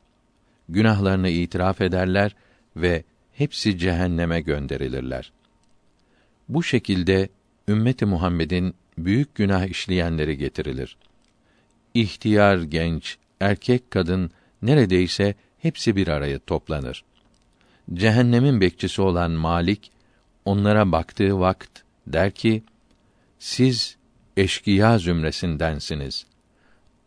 Günahlarını 0.69 1.29
itiraf 1.29 1.81
ederler 1.81 2.35
ve 2.75 3.03
hepsi 3.33 3.77
cehenneme 3.77 4.41
gönderilirler. 4.41 5.31
Bu 6.49 6.63
şekilde 6.63 7.29
ümmeti 7.67 8.05
Muhammed'in 8.05 8.75
büyük 8.97 9.35
günah 9.35 9.65
işleyenleri 9.65 10.37
getirilir. 10.37 10.97
İhtiyar 11.93 12.57
genç, 12.57 13.17
erkek 13.39 13.91
kadın 13.91 14.31
neredeyse 14.61 15.35
hepsi 15.59 15.95
bir 15.95 16.07
araya 16.07 16.39
toplanır. 16.39 17.03
Cehennemin 17.93 18.61
bekçisi 18.61 19.01
olan 19.01 19.31
Malik 19.31 19.91
onlara 20.45 20.91
baktığı 20.91 21.39
vakt 21.39 21.79
der 22.07 22.31
ki: 22.31 22.63
Siz 23.39 23.97
eşkıya 24.37 24.97
zümresindensiniz. 24.97 26.25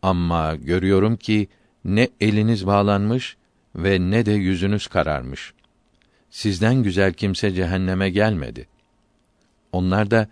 Ama 0.03 0.57
görüyorum 0.57 1.17
ki 1.17 1.49
ne 1.85 2.09
eliniz 2.21 2.67
bağlanmış 2.67 3.37
ve 3.75 4.01
ne 4.01 4.27
de 4.27 4.33
yüzünüz 4.33 4.87
kararmış. 4.87 5.53
Sizden 6.31 6.83
güzel 6.83 7.13
kimse 7.13 7.53
cehenneme 7.53 8.11
gelmedi. 8.11 8.69
Onlar 9.73 10.11
da 10.11 10.29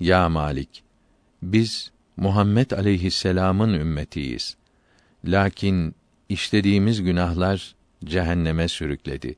ya 0.00 0.28
Malik 0.28 0.82
biz 1.42 1.90
Muhammed 2.16 2.70
aleyhisselam'ın 2.70 3.72
ümmetiyiz. 3.72 4.56
Lakin 5.24 5.94
işlediğimiz 6.28 7.02
günahlar 7.02 7.74
cehenneme 8.04 8.68
sürükledi. 8.68 9.36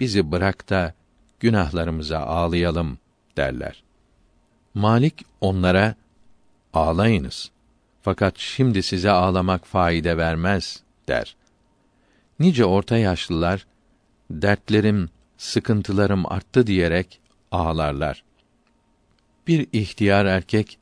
Bizi 0.00 0.32
bırak 0.32 0.70
da 0.70 0.94
günahlarımıza 1.40 2.18
ağlayalım 2.18 2.98
derler. 3.36 3.82
Malik 4.74 5.24
onlara 5.42 5.94
ağlayınız. 6.72 7.50
Fakat 8.02 8.38
şimdi 8.38 8.82
size 8.82 9.10
ağlamak 9.10 9.66
faide 9.66 10.16
vermez 10.16 10.82
der. 11.08 11.36
Nice 12.38 12.64
orta 12.64 12.96
yaşlılar 12.96 13.66
dertlerim, 14.30 15.10
sıkıntılarım 15.36 16.32
arttı 16.32 16.66
diyerek 16.66 17.20
ağlarlar. 17.50 18.24
Bir 19.46 19.66
ihtiyar 19.72 20.26
erkek 20.26 20.78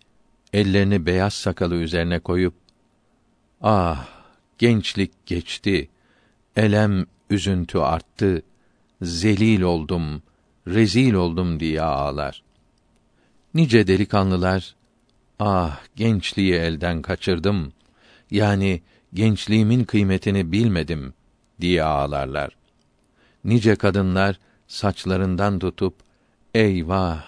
ellerini 0.52 1.06
beyaz 1.06 1.34
sakalı 1.34 1.74
üzerine 1.74 2.18
koyup 2.18 2.54
ah 3.62 4.08
gençlik 4.58 5.26
geçti 5.26 5.88
elem 6.56 7.06
üzüntü 7.30 7.78
arttı 7.78 8.42
zelil 9.02 9.62
oldum 9.62 10.22
rezil 10.66 11.14
oldum 11.14 11.60
diye 11.60 11.82
ağlar 11.82 12.42
nice 13.54 13.86
delikanlılar 13.86 14.74
ah 15.38 15.80
gençliği 15.96 16.54
elden 16.54 17.02
kaçırdım 17.02 17.72
yani 18.30 18.82
gençliğimin 19.14 19.84
kıymetini 19.84 20.52
bilmedim 20.52 21.14
diye 21.60 21.82
ağlarlar 21.82 22.56
nice 23.44 23.76
kadınlar 23.76 24.38
saçlarından 24.66 25.58
tutup 25.58 25.94
eyvah 26.54 27.24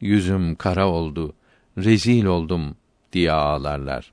yüzüm 0.00 0.54
kara 0.54 0.88
oldu 0.88 1.34
rezil 1.78 2.24
oldum 2.24 2.76
diye 3.12 3.32
ağlarlar. 3.32 4.12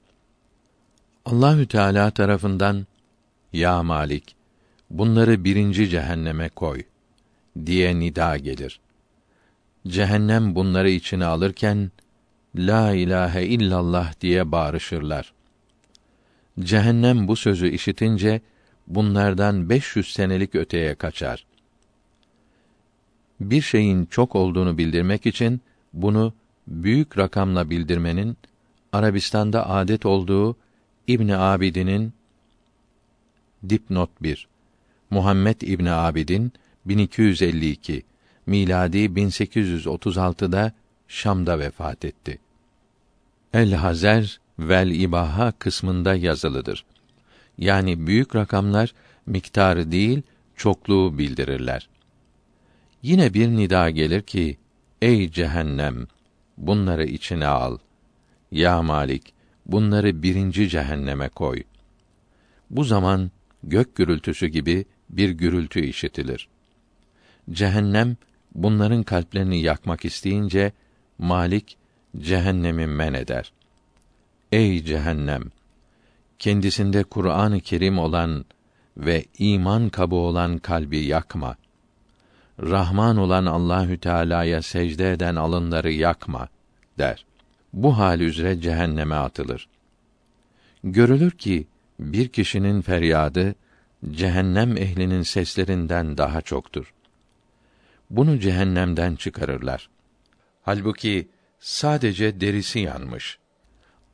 Allahü 1.26 1.67
Teala 1.67 2.12
tarafından 2.12 2.88
ya 3.54 3.84
Malik 3.84 4.36
bunları 4.89 5.43
birinci 5.43 5.89
cehenneme 5.89 6.50
koy 6.50 6.84
diye 7.65 8.00
nida 8.00 8.38
gelir. 8.38 8.80
Cehennem 9.88 10.56
bunları 10.56 10.89
içine 10.89 11.26
alırken 11.26 11.92
la 12.56 12.94
ilahe 12.94 13.46
illallah 13.46 14.22
diye 14.22 14.52
bağırışırlar. 14.52 15.34
Cehennem 16.60 17.28
bu 17.28 17.36
sözü 17.36 17.70
işitince 17.70 18.42
bunlardan 18.88 19.70
500 19.70 20.13
senelik 20.13 20.56
öteye 20.56 20.96
kaçar. 20.96 21.46
Bir 23.39 23.62
şeyin 23.62 24.06
çok 24.06 24.36
olduğunu 24.36 24.78
bildirmek 24.78 25.26
için 25.26 25.62
bunu 25.94 26.34
büyük 26.68 27.18
rakamla 27.18 27.70
bildirmenin 27.70 28.38
Arabistan'da 28.92 29.70
adet 29.70 30.06
olduğu 30.06 30.56
İbn 31.08 31.30
Abidin'in 31.30 32.13
dipnot 33.70 34.10
1 34.22 34.48
Muhammed 35.10 35.62
İbn 35.62 35.86
Abidin 35.86 36.52
1252 36.86 38.04
miladi 38.50 38.98
1836'da 38.98 40.74
Şam'da 41.08 41.60
vefat 41.60 42.06
etti. 42.06 42.40
El 43.54 43.74
Hazer 43.74 44.40
vel 44.60 44.92
İbaha 44.92 45.52
kısmında 45.52 46.16
yazılıdır. 46.16 46.86
Yani 47.58 48.08
büyük 48.08 48.36
rakamlar 48.36 48.94
miktarı 49.26 49.92
değil, 49.92 50.22
çokluğu 50.56 51.18
bildirirler. 51.18 51.90
Yine 53.04 53.34
bir 53.34 53.48
nida 53.48 53.90
gelir 53.90 54.22
ki, 54.22 54.58
ey 55.02 55.32
cehennem, 55.32 56.08
bunları 56.58 57.06
içine 57.06 57.48
al. 57.48 57.78
Ya 58.52 58.82
Malik, 58.82 59.34
bunları 59.66 60.24
birinci 60.24 60.70
cehenneme 60.70 61.30
koy. 61.30 61.64
Bu 62.70 62.84
zaman 62.84 63.32
gök 63.64 63.96
gürültüsü 63.96 64.48
gibi 64.48 64.86
bir 65.10 65.30
gürültü 65.30 65.80
işitilir. 65.80 66.48
Cehennem 67.52 68.18
bunların 68.56 69.04
kalplerini 69.04 69.62
yakmak 69.62 70.06
isteyince 70.06 70.72
Malik 71.18 71.78
cehennemi 72.18 72.88
men 72.88 73.14
eder. 73.14 73.52
Ey 74.52 74.84
cehennem! 74.84 75.44
Kendisinde 76.40 77.04
Kur'an-ı 77.04 77.60
Kerim 77.60 78.00
olan 78.00 78.46
ve 78.98 79.26
iman 79.38 79.90
kabı 79.90 80.16
olan 80.16 80.58
kalbi 80.58 80.98
yakma. 80.98 81.56
Rahman 82.62 83.18
olan 83.18 83.46
Allahü 83.46 83.98
Teala'ya 83.98 84.62
secde 84.62 85.12
eden 85.12 85.36
alınları 85.36 85.92
yakma 85.92 86.48
der. 86.98 87.26
Bu 87.74 87.98
hal 87.98 88.20
üzere 88.20 88.62
cehenneme 88.62 89.16
atılır. 89.16 89.68
Görülür 90.84 91.32
ki 91.32 91.68
bir 92.00 92.28
kişinin 92.28 92.82
feryadı 92.82 93.56
cehennem 94.12 94.78
ehlinin 94.78 95.22
seslerinden 95.22 96.18
daha 96.18 96.42
çoktur. 96.42 96.94
Bunu 98.10 98.39
cehennemden 98.39 99.15
çıkarırlar. 99.15 99.89
Halbuki 100.62 101.30
sadece 101.60 102.41
derisi 102.41 102.80
yanmış. 102.80 103.39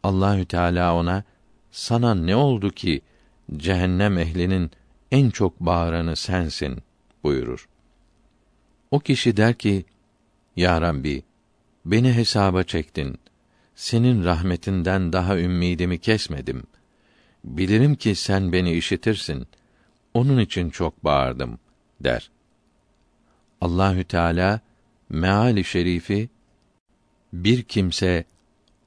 Allahü 0.04 0.46
Teala 0.46 0.96
ona 0.96 1.24
sana 1.72 2.16
ne 2.16 2.36
oldu 2.36 2.72
ki 2.72 3.02
cehennem 3.58 4.18
ehlinin 4.18 4.72
en 5.12 5.30
çok 5.30 5.60
bağıranı 5.60 6.16
sensin 6.16 6.78
buyurur. 7.24 7.68
O 8.92 9.00
kişi 9.00 9.38
der 9.38 9.54
ki, 9.54 9.86
Ya 10.56 10.82
Rabbi, 10.82 11.24
beni 11.86 12.14
hesaba 12.14 12.64
çektin. 12.64 13.20
Senin 13.76 14.26
rahmetinden 14.26 15.14
daha 15.14 15.38
ümmidimi 15.40 16.00
kesmedim. 16.00 16.64
Bilirim 17.44 17.96
ki 17.96 18.16
sen 18.16 18.52
beni 18.52 18.72
işitirsin. 18.74 19.48
Onun 20.14 20.38
için 20.40 20.70
çok 20.70 21.04
bağırdım 21.04 21.60
der. 22.00 22.32
Allahü 23.62 24.04
Teala 24.04 24.60
meali 25.10 25.64
şerifi 25.64 26.30
bir 27.34 27.64
kimse 27.64 28.26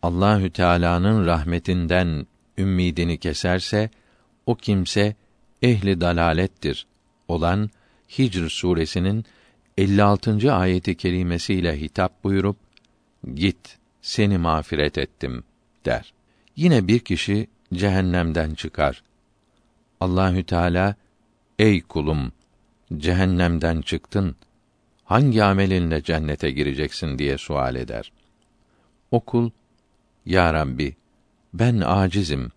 Allahü 0.03 0.51
Teala'nın 0.51 1.27
rahmetinden 1.27 2.27
ümmidini 2.59 3.19
keserse 3.19 3.91
o 4.47 4.55
kimse 4.55 5.17
ehli 5.63 6.01
dalalettir 6.01 6.87
olan 7.29 7.71
Hicr 8.19 8.49
suresinin 8.49 9.25
56. 9.79 10.53
ayeti 10.53 10.97
kerimesiyle 10.97 11.81
hitap 11.81 12.25
buyurup 12.25 12.57
git 13.35 13.79
seni 14.03 14.39
mağfiret 14.39 14.99
ettim 14.99 15.45
der. 15.85 16.13
Yine 16.57 16.89
bir 16.89 16.99
kişi 16.99 17.47
cehennemden 17.75 18.55
çıkar. 18.55 19.03
Allahü 20.01 20.45
Teala 20.45 20.95
ey 21.59 21.83
kulum 21.83 22.33
cehennemden 22.97 23.81
çıktın 23.81 24.37
hangi 25.09 25.45
amelinle 25.45 26.03
cennete 26.03 26.51
gireceksin 26.51 27.19
diye 27.19 27.39
sual 27.39 27.75
eder. 27.77 28.13
O 29.11 29.21
kul 29.21 29.51
ya 30.27 30.55
Rabbi 30.55 30.97
ben 31.55 31.81
acizim 31.81 32.53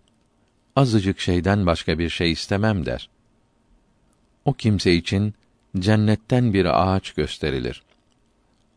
azıcık 0.76 1.20
şeyden 1.20 1.66
başka 1.66 1.98
bir 1.98 2.08
şey 2.08 2.32
istemem 2.32 2.86
der. 2.86 3.08
O 4.44 4.52
kimse 4.52 4.94
için 4.94 5.34
cennetten 5.78 6.54
bir 6.54 6.64
ağaç 6.64 7.12
gösterilir. 7.12 7.82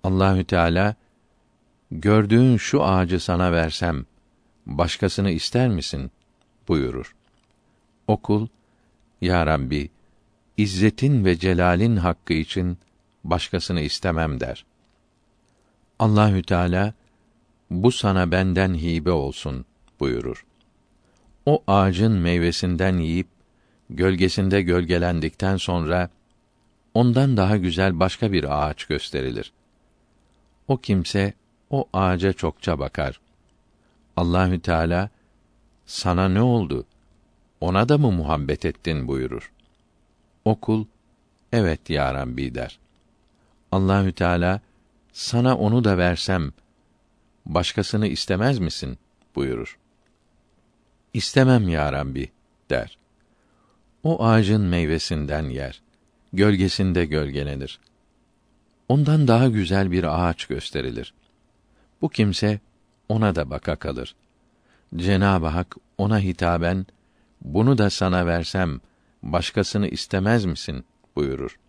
Allahü 0.03 0.43
Teala 0.43 0.95
gördüğün 1.91 2.57
şu 2.57 2.83
ağacı 2.83 3.19
sana 3.19 3.51
versem 3.51 4.05
başkasını 4.65 5.31
ister 5.31 5.69
misin 5.69 6.11
buyurur. 6.67 7.15
O 8.07 8.17
kul 8.17 8.47
ya 9.21 9.45
Rabbi 9.45 9.89
izzetin 10.57 11.25
ve 11.25 11.37
celalin 11.37 11.97
hakkı 11.97 12.33
için 12.33 12.77
başkasını 13.29 13.81
istemem 13.81 14.39
der. 14.39 14.65
Allahü 15.99 16.43
Teala 16.43 16.93
bu 17.69 17.91
sana 17.91 18.31
benden 18.31 18.73
hibe 18.73 19.11
olsun 19.11 19.65
buyurur. 19.99 20.45
O 21.45 21.63
ağacın 21.67 22.11
meyvesinden 22.11 22.97
yiyip 22.97 23.27
gölgesinde 23.89 24.61
gölgelendikten 24.61 25.57
sonra 25.57 26.09
ondan 26.93 27.37
daha 27.37 27.57
güzel 27.57 27.99
başka 27.99 28.31
bir 28.31 28.67
ağaç 28.67 28.85
gösterilir. 28.85 29.53
O 30.67 30.77
kimse 30.77 31.33
o 31.69 31.87
ağaca 31.93 32.33
çokça 32.33 32.79
bakar. 32.79 33.21
Allahü 34.17 34.59
Teala 34.59 35.09
sana 35.85 36.29
ne 36.29 36.41
oldu? 36.41 36.85
Ona 37.61 37.89
da 37.89 37.97
mı 37.97 38.11
muhabbet 38.11 38.65
ettin 38.65 39.07
buyurur. 39.07 39.51
O 40.45 40.55
kul 40.55 40.85
evet 41.51 41.89
ya 41.89 42.13
Rabbi 42.13 42.55
der. 42.55 42.79
Allahü 43.75 44.11
Teala 44.11 44.61
sana 45.13 45.57
onu 45.57 45.83
da 45.83 45.97
versem 45.97 46.51
başkasını 47.45 48.07
istemez 48.07 48.59
misin 48.59 48.97
buyurur. 49.35 49.77
İstemem 51.13 51.69
ya 51.69 51.93
Rabbi 51.93 52.31
der. 52.69 52.97
O 54.03 54.25
ağacın 54.25 54.61
meyvesinden 54.61 55.43
yer, 55.43 55.81
gölgesinde 56.33 57.05
gölgelenir. 57.05 57.79
Ondan 58.89 59.27
daha 59.27 59.47
güzel 59.47 59.91
bir 59.91 60.03
ağaç 60.03 60.45
gösterilir. 60.45 61.13
Bu 62.01 62.09
kimse 62.09 62.59
ona 63.09 63.35
da 63.35 63.49
baka 63.49 63.75
kalır. 63.75 64.15
Cenab-ı 64.95 65.47
Hak 65.47 65.75
ona 65.97 66.19
hitaben 66.19 66.85
bunu 67.41 67.77
da 67.77 67.89
sana 67.89 68.25
versem 68.25 68.81
başkasını 69.23 69.87
istemez 69.87 70.45
misin 70.45 70.85
buyurur. 71.15 71.59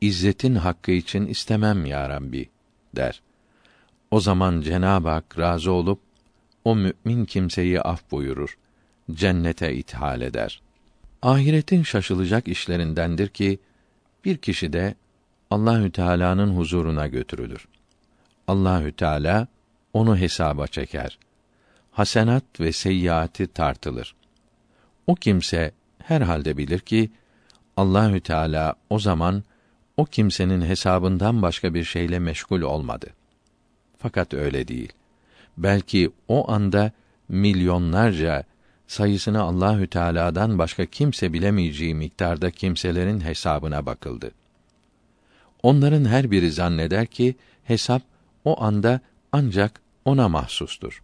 İzzetin 0.00 0.54
hakkı 0.54 0.90
için 0.90 1.26
istemem 1.26 1.86
ya 1.86 2.08
Rabbi 2.08 2.48
der. 2.96 3.22
O 4.10 4.20
zaman 4.20 4.60
Cenab-ı 4.60 5.08
Hak 5.08 5.38
razı 5.38 5.72
olup 5.72 6.00
o 6.64 6.76
mümin 6.76 7.24
kimseyi 7.24 7.80
af 7.80 8.10
buyurur, 8.10 8.58
cennete 9.12 9.74
ithal 9.74 10.20
eder. 10.20 10.62
Ahiretin 11.22 11.82
şaşılacak 11.82 12.48
işlerindendir 12.48 13.28
ki 13.28 13.58
bir 14.24 14.36
kişi 14.36 14.72
de 14.72 14.94
Allahü 15.50 15.92
Teala'nın 15.92 16.56
huzuruna 16.56 17.06
götürülür. 17.06 17.68
Allahü 18.48 18.92
Teala 18.92 19.46
onu 19.92 20.16
hesaba 20.16 20.66
çeker. 20.66 21.18
Hasenat 21.92 22.44
ve 22.60 22.72
seyyiati 22.72 23.46
tartılır. 23.46 24.14
O 25.06 25.14
kimse 25.14 25.72
herhalde 25.98 26.56
bilir 26.56 26.78
ki 26.78 27.10
Allahü 27.76 28.20
Teala 28.20 28.74
o 28.90 28.98
zaman 28.98 29.44
o 29.96 30.04
kimsenin 30.04 30.60
hesabından 30.60 31.42
başka 31.42 31.74
bir 31.74 31.84
şeyle 31.84 32.18
meşgul 32.18 32.60
olmadı. 32.60 33.06
Fakat 33.98 34.34
öyle 34.34 34.68
değil. 34.68 34.92
Belki 35.56 36.10
o 36.28 36.50
anda 36.50 36.92
milyonlarca 37.28 38.44
sayısını 38.86 39.42
Allahü 39.42 39.86
Teala'dan 39.86 40.58
başka 40.58 40.86
kimse 40.86 41.32
bilemeyeceği 41.32 41.94
miktarda 41.94 42.50
kimselerin 42.50 43.20
hesabına 43.20 43.86
bakıldı. 43.86 44.30
Onların 45.62 46.04
her 46.04 46.30
biri 46.30 46.52
zanneder 46.52 47.06
ki 47.06 47.36
hesap 47.64 48.02
o 48.44 48.62
anda 48.62 49.00
ancak 49.32 49.80
ona 50.04 50.28
mahsustur. 50.28 51.02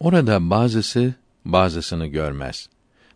Orada 0.00 0.50
bazısı 0.50 1.14
bazısını 1.44 2.06
görmez. 2.06 2.68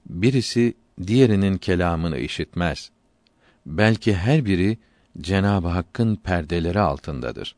Birisi 0.07 0.75
diğerinin 1.07 1.59
kelamını 1.59 2.19
işitmez. 2.19 2.91
Belki 3.66 4.14
her 4.14 4.44
biri 4.44 4.79
Cenab-ı 5.20 5.68
Hakk'ın 5.68 6.16
perdeleri 6.16 6.81
altındadır. 6.81 7.57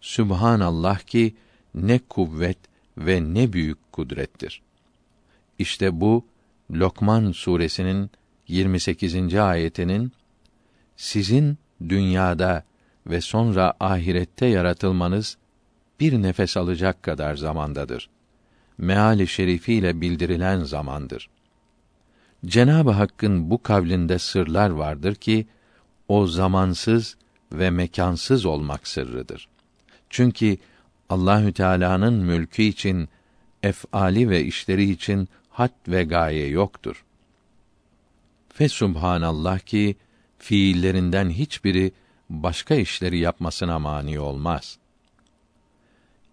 Sübhanallah 0.00 1.00
ki 1.00 1.36
ne 1.74 1.98
kuvvet 1.98 2.58
ve 2.98 3.34
ne 3.34 3.52
büyük 3.52 3.92
kudrettir. 3.92 4.62
İşte 5.58 6.00
bu 6.00 6.26
Lokman 6.70 7.32
suresinin 7.32 8.10
28. 8.48 9.34
ayetinin 9.34 10.12
sizin 10.96 11.58
dünyada 11.88 12.64
ve 13.06 13.20
sonra 13.20 13.74
ahirette 13.80 14.46
yaratılmanız 14.46 15.38
bir 16.00 16.22
nefes 16.22 16.56
alacak 16.56 17.02
kadar 17.02 17.36
zamandadır. 17.36 18.10
Meali 18.78 19.28
şerifiyle 19.28 20.00
bildirilen 20.00 20.64
zamandır. 20.64 21.30
Cenab-ı 22.46 22.90
Hakk'ın 22.90 23.50
bu 23.50 23.62
kavlinde 23.62 24.18
sırlar 24.18 24.70
vardır 24.70 25.14
ki 25.14 25.46
o 26.08 26.26
zamansız 26.26 27.16
ve 27.52 27.70
mekansız 27.70 28.44
olmak 28.44 28.88
sırrıdır. 28.88 29.48
Çünkü 30.10 30.56
Allahü 31.08 31.52
Teala'nın 31.52 32.14
mülkü 32.14 32.62
için 32.62 33.08
efali 33.62 34.30
ve 34.30 34.44
işleri 34.44 34.90
için 34.90 35.28
had 35.50 35.72
ve 35.88 36.04
gaye 36.04 36.46
yoktur. 36.46 37.04
Fe 38.48 38.68
subhanallah 38.68 39.58
ki 39.58 39.96
fiillerinden 40.38 41.30
hiçbiri 41.30 41.92
başka 42.30 42.74
işleri 42.74 43.18
yapmasına 43.18 43.78
mani 43.78 44.20
olmaz. 44.20 44.78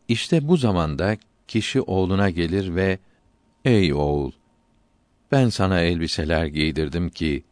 İşte 0.08 0.48
bu 0.48 0.58
zamanda 0.58 1.18
kişi 1.48 1.82
oğluna 1.82 2.30
gelir 2.30 2.76
ve 2.76 3.00
ey 3.66 3.94
oğul 3.94 4.32
ben 5.32 5.50
sana 5.50 5.80
elbiseler 5.82 6.46
giydirdim 6.46 7.10
ki 7.10 7.44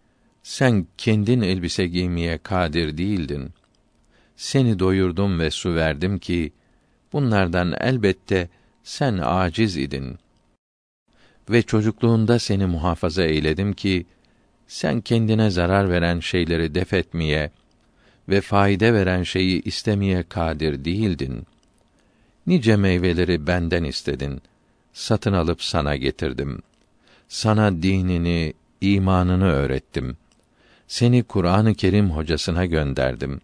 sen 0.44 0.88
kendin 0.98 1.42
elbise 1.42 1.88
giymeye 1.88 2.38
kadir 2.38 2.98
değildin. 2.98 3.50
Seni 4.36 4.80
doyurdum 4.80 5.40
ve 5.40 5.52
su 5.52 5.76
verdim 5.76 6.20
ki 6.20 6.54
bunlardan 7.13 7.74
elbette 7.80 8.50
sen 8.84 9.20
aciz 9.24 9.78
idin. 9.78 10.18
Ve 11.50 11.62
çocukluğunda 11.62 12.40
seni 12.40 12.66
muhafaza 12.66 13.24
eyledim 13.24 13.74
ki 13.74 14.06
sen 14.68 15.02
kendine 15.02 15.50
zarar 15.50 15.90
veren 15.90 16.20
şeyleri 16.20 16.76
def 16.76 16.94
etmeye 16.94 17.52
ve 18.30 18.42
faide 18.42 18.94
veren 18.94 19.24
şeyi 19.24 19.62
istemeye 19.62 20.24
kadir 20.24 20.86
değildin. 20.86 21.44
Nice 22.48 22.76
meyveleri 22.76 23.48
benden 23.48 23.84
istedin. 23.84 24.42
Satın 24.94 25.34
alıp 25.34 25.63
sana 25.63 25.96
getirdim. 25.96 26.62
Sana 27.28 27.82
dinini, 27.82 28.54
imanını 28.82 29.52
öğrettim. 29.52 30.18
seni 30.88 31.24
Kur'an-ı 31.24 31.74
Kerim 31.76 32.10
hocasına 32.10 32.66
gönderdim. 32.66 33.42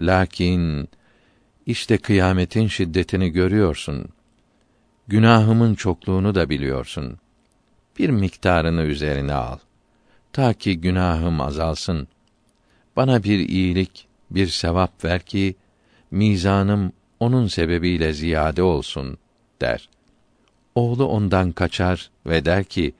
Lakin 0.00 0.88
işte 1.66 1.98
kıyametin 1.98 2.66
şiddetini 2.66 3.30
görüyorsun. 3.30 4.08
Günahımın 5.08 5.74
çokluğunu 5.74 6.34
da 6.34 6.50
biliyorsun. 6.50 7.18
Bir 7.98 8.10
miktarını 8.10 8.82
üzerine 8.82 9.34
al. 9.34 9.58
Ta 10.32 10.52
ki 10.52 10.80
günahım 10.80 11.40
azalsın. 11.40 12.08
Bana 12.96 13.24
bir 13.24 13.38
iyilik, 13.38 14.06
bir 14.30 14.46
sevap 14.46 15.04
ver 15.04 15.20
ki 15.20 15.56
mizanım 16.10 16.92
onun 17.20 17.46
sebebiyle 17.46 18.12
ziyade 18.12 18.62
olsun 18.62 19.18
der. 19.60 19.88
Oğlu 20.74 21.06
ondan 21.06 21.52
kaçar 21.52 22.10
ve 22.26 22.44
der 22.44 22.64
ki 22.64 22.94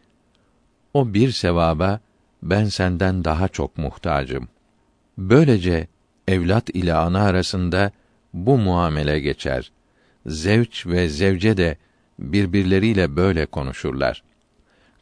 o 0.95 1.15
bir 1.15 1.31
sevaba 1.33 2.01
ben 2.43 2.65
senden 2.65 3.25
daha 3.25 3.49
çok 3.49 3.79
muhtacım. 3.79 4.49
Böylece 5.19 5.89
evlat 6.29 6.71
ile 6.71 6.95
ana 6.95 7.23
arasında 7.23 7.93
bu 8.35 8.59
muamele 8.59 9.21
geçer. 9.21 9.73
Zevç 10.27 10.87
ve 10.87 11.09
zevce 11.09 11.57
de 11.57 11.77
birbirleriyle 12.19 13.17
böyle 13.17 13.47
konuşurlar. 13.47 14.23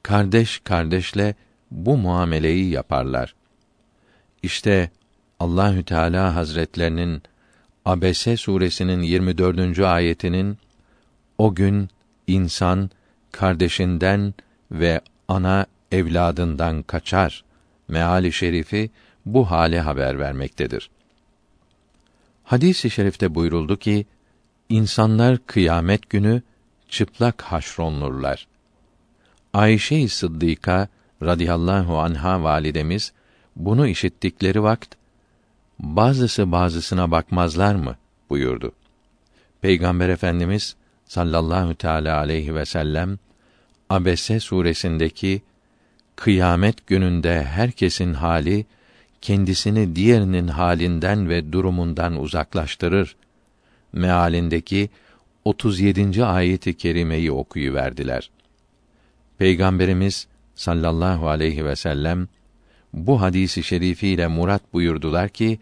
Kardeş 0.02 0.59
kardeşle 0.59 1.35
bu 1.70 1.96
muameleyi 1.96 2.70
yaparlar. 2.70 3.35
İşte 4.42 4.90
Allahü 5.40 5.85
Teala 5.85 6.35
Hazretlerinin 6.35 7.22
Abese 7.85 8.37
suresinin 8.37 9.02
24. 9.02 9.78
ayetinin 9.78 10.59
o 11.38 11.54
gün 11.54 11.88
insan 12.28 12.90
kardeşinden 13.32 14.34
ve 14.70 15.00
ana 15.28 15.66
evladından 15.92 16.82
kaçar 16.82 17.44
meali 17.88 18.32
şerifi 18.32 18.90
bu 19.26 19.50
hale 19.50 19.80
haber 19.80 20.18
vermektedir. 20.18 20.90
Hadis-i 22.44 22.90
şerifte 22.90 23.34
buyuruldu 23.34 23.76
ki 23.76 24.06
insanlar 24.68 25.38
kıyamet 25.46 26.10
günü 26.10 26.42
çıplak 26.88 27.42
haşronlurlar. 27.42 28.46
Ayşe-i 29.54 30.08
Sıddıka 30.08 30.88
radıyallahu 31.22 31.98
anha 31.98 32.42
validemiz 32.42 33.12
bunu 33.56 33.86
işittikleri 33.86 34.62
vakt 34.62 34.94
bazısı 35.78 36.52
bazısına 36.52 37.10
bakmazlar 37.10 37.74
mı 37.74 37.96
buyurdu. 38.30 38.72
Peygamber 39.60 40.08
Efendimiz 40.08 40.76
sallallahu 41.09 41.75
teala 41.75 42.18
aleyhi 42.18 42.55
ve 42.55 42.64
sellem 42.64 43.18
Abese 43.90 44.40
suresindeki 44.40 45.42
kıyamet 46.16 46.87
gününde 46.87 47.44
herkesin 47.44 48.14
hali 48.14 48.66
kendisini 49.21 49.97
diğerinin 49.97 50.49
halinden 50.49 51.29
ve 51.29 51.53
durumundan 51.53 52.21
uzaklaştırır 52.21 53.16
mealindeki 53.92 54.88
37. 55.44 56.25
ayeti 56.25 56.77
kerimeyi 56.77 57.33
okuyuverdiler. 57.33 58.31
Peygamberimiz 59.38 60.27
sallallahu 60.55 61.29
aleyhi 61.29 61.64
ve 61.64 61.77
sellem 61.77 62.29
bu 62.92 63.21
hadisi 63.21 63.62
şerifiyle 63.62 64.27
murat 64.27 64.73
buyurdular 64.73 65.29
ki 65.29 65.59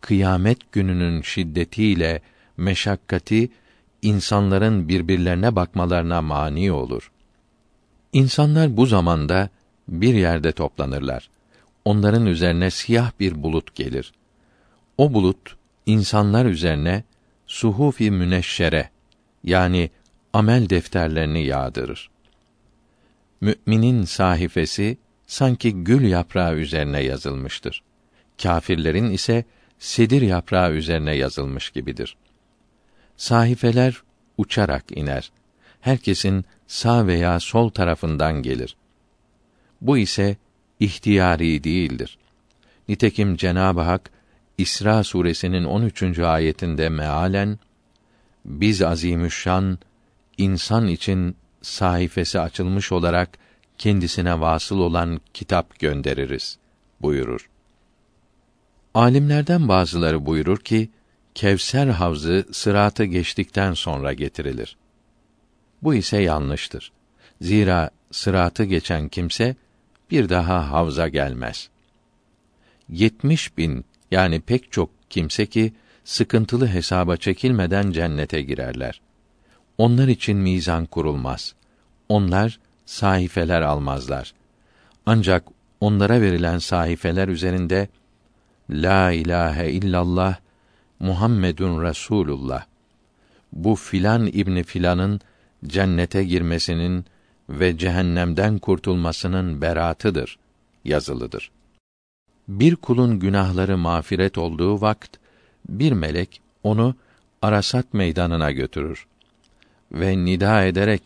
kıyamet 0.00 0.72
gününün 0.72 1.22
şiddetiyle 1.22 2.20
meşakkati 2.56 3.48
insanların 4.06 4.88
birbirlerine 4.88 5.56
bakmalarına 5.56 6.22
mani 6.22 6.72
olur. 6.72 7.10
İnsanlar 8.12 8.76
bu 8.76 8.86
zamanda 8.86 9.48
bir 9.88 10.14
yerde 10.14 10.52
toplanırlar. 10.52 11.30
Onların 11.84 12.26
üzerine 12.26 12.70
siyah 12.70 13.10
bir 13.20 13.42
bulut 13.42 13.74
gelir. 13.74 14.12
O 14.98 15.14
bulut 15.14 15.56
insanlar 15.86 16.46
üzerine 16.46 17.04
suhufi 17.46 18.10
müneşşere 18.10 18.90
yani 19.44 19.90
amel 20.32 20.70
defterlerini 20.70 21.44
yağdırır. 21.44 22.10
Müminin 23.40 24.04
sahifesi 24.04 24.98
sanki 25.26 25.72
gül 25.84 26.04
yaprağı 26.04 26.54
üzerine 26.54 27.02
yazılmıştır. 27.02 27.82
Kâfirlerin 28.42 29.10
ise 29.10 29.44
sedir 29.78 30.22
yaprağı 30.22 30.72
üzerine 30.72 31.14
yazılmış 31.14 31.70
gibidir. 31.70 32.16
Sahifeler 33.16 34.02
uçarak 34.38 34.84
iner. 34.96 35.30
Herkesin 35.80 36.44
sağ 36.66 37.06
veya 37.06 37.40
sol 37.40 37.68
tarafından 37.68 38.42
gelir. 38.42 38.76
Bu 39.80 39.98
ise 39.98 40.36
ihtiyari 40.80 41.64
değildir. 41.64 42.18
Nitekim 42.88 43.36
Cenab-ı 43.36 43.80
Hak 43.80 44.10
İsra 44.58 45.04
suresinin 45.04 45.64
13. 45.64 46.18
ayetinde 46.18 46.88
mealen 46.88 47.58
biz 48.44 48.82
azimüşşan 48.82 49.78
insan 50.38 50.88
için 50.88 51.36
sayfası 51.62 52.42
açılmış 52.42 52.92
olarak 52.92 53.38
kendisine 53.78 54.40
vasıl 54.40 54.78
olan 54.78 55.20
kitap 55.34 55.78
göndeririz 55.78 56.58
buyurur. 57.00 57.48
Alimlerden 58.94 59.68
bazıları 59.68 60.26
buyurur 60.26 60.58
ki 60.58 60.90
Kevser 61.36 61.86
havzı 61.86 62.46
sıratı 62.52 63.04
geçtikten 63.04 63.72
sonra 63.72 64.12
getirilir. 64.12 64.76
Bu 65.82 65.94
ise 65.94 66.18
yanlıştır. 66.18 66.92
Zira 67.40 67.90
sıratı 68.10 68.64
geçen 68.64 69.08
kimse 69.08 69.56
bir 70.10 70.28
daha 70.28 70.70
havza 70.70 71.08
gelmez. 71.08 71.68
Yetmiş 72.88 73.58
bin 73.58 73.84
yani 74.10 74.40
pek 74.40 74.72
çok 74.72 74.90
kimse 75.10 75.46
ki 75.46 75.72
sıkıntılı 76.04 76.66
hesaba 76.66 77.16
çekilmeden 77.16 77.90
cennete 77.92 78.42
girerler. 78.42 79.00
Onlar 79.78 80.08
için 80.08 80.36
mizan 80.36 80.86
kurulmaz. 80.86 81.54
Onlar 82.08 82.60
sahifeler 82.86 83.62
almazlar. 83.62 84.34
Ancak 85.06 85.44
onlara 85.80 86.20
verilen 86.20 86.58
sahifeler 86.58 87.28
üzerinde 87.28 87.88
La 88.70 89.12
ilahe 89.12 89.70
illallah 89.70 90.45
Muhammedun 91.00 91.82
Resulullah 91.82 92.64
bu 93.52 93.74
filan 93.74 94.26
ibni 94.26 94.62
filanın 94.62 95.20
cennete 95.66 96.24
girmesinin 96.24 97.04
ve 97.48 97.78
cehennemden 97.78 98.58
kurtulmasının 98.58 99.62
beratıdır 99.62 100.38
yazılıdır. 100.84 101.50
Bir 102.48 102.76
kulun 102.76 103.18
günahları 103.18 103.78
mağfiret 103.78 104.38
olduğu 104.38 104.80
vakt 104.80 105.16
bir 105.68 105.92
melek 105.92 106.40
onu 106.62 106.94
Arasat 107.42 107.94
meydanına 107.94 108.52
götürür 108.52 109.06
ve 109.92 110.24
nida 110.24 110.64
ederek 110.64 111.02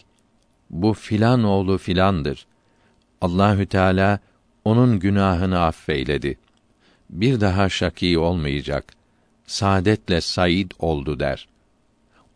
bu 0.70 0.94
filan 0.94 1.44
oğlu 1.44 1.78
filandır. 1.78 2.46
Allahü 3.20 3.66
Teala 3.66 4.18
onun 4.64 4.98
günahını 4.98 5.62
affeyledi. 5.62 6.38
Bir 7.10 7.40
daha 7.40 7.68
şakî 7.68 8.18
olmayacak. 8.18 8.99
Saadetle 9.50 10.20
said 10.20 10.70
oldu 10.78 11.20
der. 11.20 11.48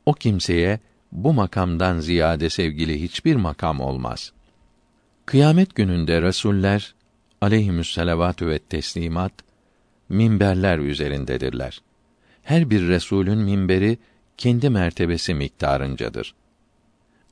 O 0.06 0.12
kimseye 0.12 0.80
bu 1.12 1.32
makamdan 1.32 2.00
ziyade 2.00 2.50
sevgili 2.50 3.02
hiçbir 3.02 3.36
makam 3.36 3.80
olmaz. 3.80 4.32
Kıyamet 5.26 5.74
gününde 5.74 6.22
resuller 6.22 6.94
aleyhimüsselavatü 7.40 8.46
ve 8.46 8.58
teslimat 8.58 9.32
minberler 10.08 10.78
üzerindedirler. 10.78 11.82
Her 12.42 12.70
bir 12.70 12.88
resulün 12.88 13.38
minberi 13.38 13.98
kendi 14.36 14.70
mertebesi 14.70 15.34
miktarıncadır. 15.34 16.34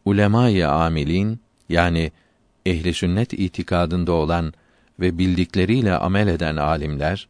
Ulemâ-i 0.05 0.67
amilin 0.67 1.41
yani 1.69 2.13
ehli 2.67 2.95
sünnet 2.95 3.33
itikadında 3.33 4.13
olan 4.13 4.53
ve 5.01 5.19
bildikleriyle 5.19 5.97
amel 5.97 6.29
eden 6.29 6.57
alimler 6.57 7.29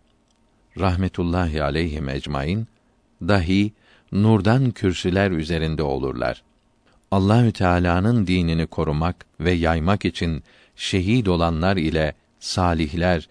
rahmetullahi 0.80 1.62
aleyhim 1.62 2.08
ecmaîn 2.08 2.66
dahi 3.22 3.72
nurdan 4.12 4.70
kürsüler 4.70 5.30
üzerinde 5.30 5.82
olurlar. 5.82 6.42
Allahü 7.10 7.52
Teala'nın 7.52 8.26
dinini 8.26 8.66
korumak 8.66 9.26
ve 9.40 9.52
yaymak 9.52 10.04
için 10.04 10.42
şehit 10.76 11.28
olanlar 11.28 11.76
ile 11.76 12.14
salihler 12.40 13.28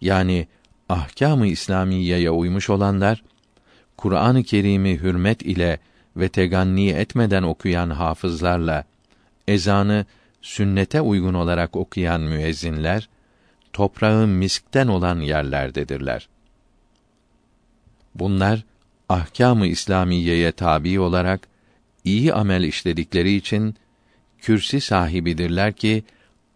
yani 0.00 0.48
ahkâm-ı 0.88 1.46
İslamiyeye 1.46 2.30
uymuş 2.30 2.70
olanlar 2.70 3.22
Kur'an-ı 3.96 4.42
Kerim'i 4.42 4.98
hürmet 4.98 5.42
ile 5.42 5.78
ve 6.16 6.28
teganni 6.28 6.88
etmeden 6.88 7.42
okuyan 7.42 7.90
hafızlarla 7.90 8.84
ezanı 9.48 10.06
sünnete 10.42 11.00
uygun 11.00 11.34
olarak 11.34 11.76
okuyan 11.76 12.20
müezzinler 12.20 13.08
toprağı 13.72 14.26
miskten 14.26 14.86
olan 14.86 15.20
yerlerdedirler. 15.20 16.28
Bunlar 18.20 18.64
ahkâm-ı 19.08 19.66
İslamiyeye 19.66 20.52
tabi 20.52 21.00
olarak 21.00 21.48
iyi 22.04 22.34
amel 22.34 22.62
işledikleri 22.62 23.34
için 23.34 23.74
kürsi 24.38 24.80
sahibidirler 24.80 25.72
ki 25.72 26.04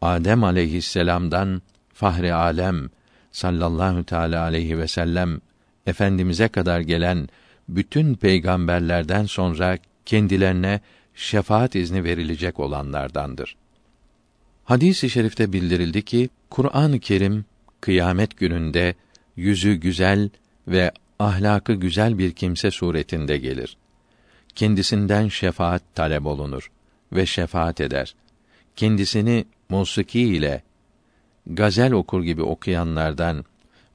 Adem 0.01 0.45
aleyhisselam'dan 0.45 1.63
Fahri 1.95 2.35
Alem 2.35 2.91
sallallahu 3.33 4.05
teala 4.05 4.43
aleyhi 4.43 4.79
ve 4.79 4.89
sellem 4.89 5.41
efendimize 5.87 6.49
kadar 6.49 6.81
gelen 6.81 7.29
bütün 7.69 8.15
peygamberlerden 8.15 9.27
sonra 9.27 9.79
kendilerine 10.07 10.81
şefaat 11.15 11.75
izni 11.75 12.05
verilecek 12.05 12.61
olanlardandır. 12.61 13.57
Hadis-i 14.65 15.11
şerifte 15.11 15.53
bildirildi 15.53 16.03
ki 16.03 16.29
Kur'an-ı 16.51 17.01
Kerim 17.01 17.45
kıyamet 17.81 18.37
gününde 18.37 18.95
yüzü 19.37 19.75
güzel 19.75 20.31
ve 20.69 20.93
ahlakı 21.25 21.73
güzel 21.73 22.19
bir 22.19 22.33
kimse 22.33 22.71
suretinde 22.71 23.39
gelir. 23.39 23.77
Kendisinden 24.55 25.29
şefaat 25.29 25.83
talep 25.95 26.27
olunur 26.27 26.71
ve 27.13 27.27
şefaat 27.27 27.81
eder. 27.81 28.15
Kendisini 28.77 29.45
musiki 29.69 30.21
ile 30.21 30.63
gazel 31.47 31.93
okur 31.93 32.23
gibi 32.23 32.43
okuyanlardan 32.43 33.45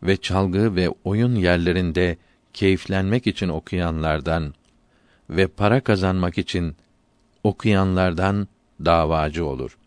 ve 0.03 0.17
çalgı 0.17 0.75
ve 0.75 0.89
oyun 1.03 1.35
yerlerinde 1.35 2.17
keyiflenmek 2.53 3.27
için 3.27 3.49
okuyanlardan 3.49 4.53
ve 5.29 5.47
para 5.47 5.81
kazanmak 5.81 6.37
için 6.37 6.75
okuyanlardan 7.43 8.47
davacı 8.85 9.45
olur. 9.45 9.77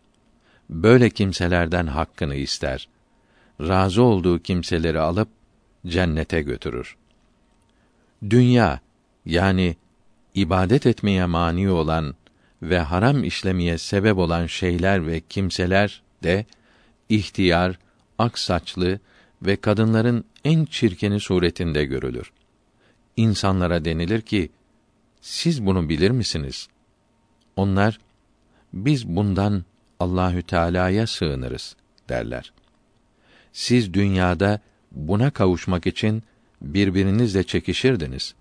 Böyle 0.70 1.11
kimselerden 1.11 1.86
hakkını 1.86 2.34
ister. 2.34 2.88
Razı 3.61 4.03
olduğu 4.03 4.38
kimseleri 4.38 5.01
alıp 5.01 5.28
cennete 5.86 6.43
götürür. 6.43 6.97
Dünya 8.31 8.81
yani 9.27 9.77
ibadet 10.35 10.87
etmeye 10.87 11.27
mani 11.27 11.70
olan 11.70 12.14
ve 12.62 12.79
haram 12.79 13.25
işlemeye 13.25 13.79
sebep 13.79 14.18
olan 14.18 14.47
şeyler 14.47 15.07
ve 15.07 15.20
kimseler 15.20 16.03
de 16.23 16.47
ihtiyar, 17.09 17.79
ak 18.18 18.39
saçlı 18.39 19.01
ve 19.43 19.57
kadınların 19.57 20.25
en 20.45 20.64
çirkeni 20.64 21.20
suretinde 21.20 21.85
görülür. 21.85 22.33
İnsanlara 23.16 23.85
denilir 23.85 24.20
ki, 24.20 24.51
siz 25.20 25.66
bunu 25.66 25.89
bilir 25.89 26.11
misiniz? 26.11 26.68
Onlar, 27.57 27.99
biz 28.73 29.07
bundan 29.09 29.64
Allahü 30.01 30.43
Teala'ya 30.43 31.07
sığınırız 31.07 31.77
derler. 32.09 32.53
Siz 33.53 33.95
dünyada 33.95 34.61
buna 34.93 35.31
kavuşmak 35.31 35.87
için 35.87 36.23
birbirinizle 36.63 37.45
çekişirdiniz. 37.45 38.35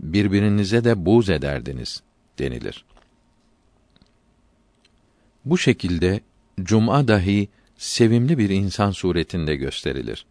Birbirinize 0.00 0.84
de 0.84 1.06
buğz 1.06 1.30
ederdiniz 1.30 2.02
denilir. 2.38 2.84
Bu 5.44 5.58
şekilde 5.58 6.20
cuma 6.62 7.08
dahi 7.08 7.48
sevimli 7.76 8.38
bir 8.38 8.50
insan 8.50 8.90
suretinde 8.90 9.56
gösterilir. 9.56 10.26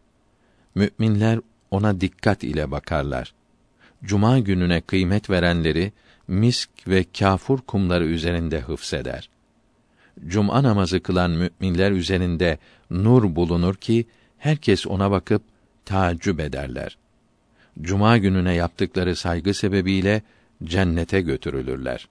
Müminler 0.75 1.39
ona 1.71 2.01
dikkat 2.01 2.43
ile 2.43 2.71
bakarlar. 2.71 3.33
Cuma 4.03 4.39
gününe 4.39 4.81
kıymet 4.81 5.29
verenleri 5.29 5.91
misk 6.27 6.69
ve 6.87 7.05
kafur 7.19 7.59
kumları 7.59 8.05
üzerinde 8.05 8.59
hıfseder. 8.59 9.29
Cuma 10.27 10.63
namazı 10.63 10.99
kılan 10.99 11.31
müminler 11.31 11.91
üzerinde 11.91 12.57
nur 12.89 13.35
bulunur 13.35 13.75
ki 13.75 14.05
herkes 14.37 14.87
ona 14.87 15.11
bakıp 15.11 15.43
taaccüp 15.85 16.39
ederler. 16.39 16.97
Cuma 17.81 18.17
gününe 18.17 18.53
yaptıkları 18.53 19.15
saygı 19.15 19.53
sebebiyle 19.53 20.21
cennete 20.63 21.21
götürülürler. 21.21 22.07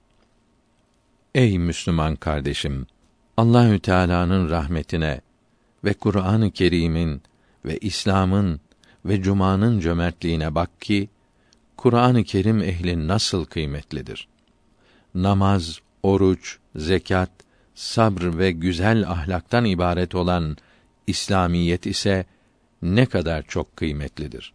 Ey 1.34 1.58
Müslüman 1.58 2.16
kardeşim, 2.16 2.86
Allahü 3.36 3.78
Teala'nın 3.78 4.50
rahmetine 4.50 5.20
ve 5.84 5.94
Kur'an-ı 5.94 6.50
Kerim'in 6.50 7.22
ve 7.64 7.78
İslam'ın 7.78 8.60
ve 9.04 9.22
Cuma'nın 9.22 9.80
cömertliğine 9.80 10.54
bak 10.54 10.80
ki 10.80 11.08
Kur'an-ı 11.76 12.24
Kerim 12.24 12.62
ehli 12.62 13.08
nasıl 13.08 13.44
kıymetlidir. 13.44 14.28
Namaz, 15.14 15.78
oruç, 16.02 16.58
zekat, 16.76 17.30
sabr 17.74 18.38
ve 18.38 18.50
güzel 18.50 19.08
ahlaktan 19.08 19.64
ibaret 19.64 20.14
olan 20.14 20.56
İslamiyet 21.06 21.86
ise 21.86 22.26
ne 22.82 23.06
kadar 23.06 23.42
çok 23.42 23.76
kıymetlidir. 23.76 24.52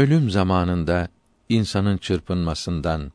Ölüm 0.00 0.30
zamanında 0.30 1.08
insanın 1.48 1.96
çırpınmasından, 1.96 3.12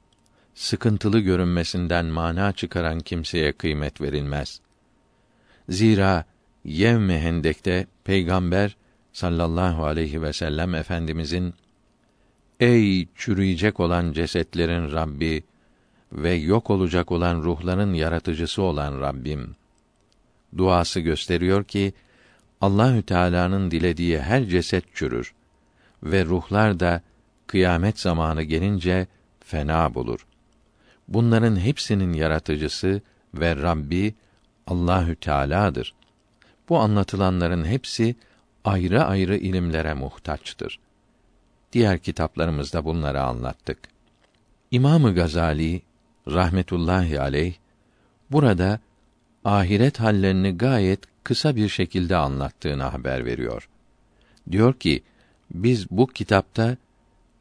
sıkıntılı 0.56 1.20
görünmesinden 1.20 2.06
mana 2.06 2.52
çıkaran 2.52 3.00
kimseye 3.00 3.52
kıymet 3.52 4.02
verilmez. 4.02 4.62
Zira 5.70 6.26
Yevm-i 6.66 7.18
Hendek'te 7.18 7.88
peygamber 8.04 8.78
sallallahu 9.14 9.86
aleyhi 9.86 10.22
ve 10.22 10.34
sellem 10.34 10.76
efendimizin 10.76 11.54
Ey 12.60 13.08
çürüyecek 13.16 13.80
olan 13.80 14.12
cesetlerin 14.12 14.92
Rabbi 14.92 15.44
ve 16.12 16.34
yok 16.34 16.70
olacak 16.70 17.12
olan 17.12 17.42
ruhların 17.42 17.94
yaratıcısı 17.94 18.62
olan 18.62 19.02
Rabbim 19.02 19.56
duası 20.58 21.00
gösteriyor 21.00 21.64
ki 21.64 21.94
Allahü 22.62 23.04
Teala'nın 23.04 23.72
dilediği 23.72 24.20
her 24.20 24.46
ceset 24.46 24.96
çürür 24.96 25.34
ve 26.04 26.26
ruhlar 26.26 26.80
da 26.80 27.02
kıyamet 27.48 28.00
zamanı 28.00 28.44
gelince 28.44 29.08
fena 29.40 29.96
bulur. 29.96 30.26
Bunların 31.08 31.56
hepsinin 31.56 32.14
yaratıcısı 32.14 33.02
ve 33.34 33.56
Rabbi 33.56 34.16
Allahü 34.68 35.16
Teala'dır. 35.16 35.94
Bu 36.70 36.80
anlatılanların 36.80 37.66
hepsi 37.66 38.16
ayrı 38.64 39.06
ayrı 39.06 39.38
ilimlere 39.38 39.94
muhtaçtır. 39.94 40.80
Diğer 41.74 42.00
kitaplarımızda 42.00 42.86
bunları 42.86 43.22
anlattık. 43.22 43.80
İmamı 44.72 45.16
Gazali 45.16 45.82
rahmetullahi 46.28 47.22
aleyh 47.22 47.54
burada 48.32 48.80
ahiret 49.46 50.00
hallerini 50.00 50.58
gayet 50.58 51.00
kısa 51.24 51.56
bir 51.56 51.70
şekilde 51.70 52.16
anlattığını 52.16 52.84
haber 52.84 53.26
veriyor. 53.26 53.70
Diyor 54.52 54.74
ki, 54.74 55.04
biz 55.64 55.90
bu 55.90 56.08
kitapta 56.08 56.78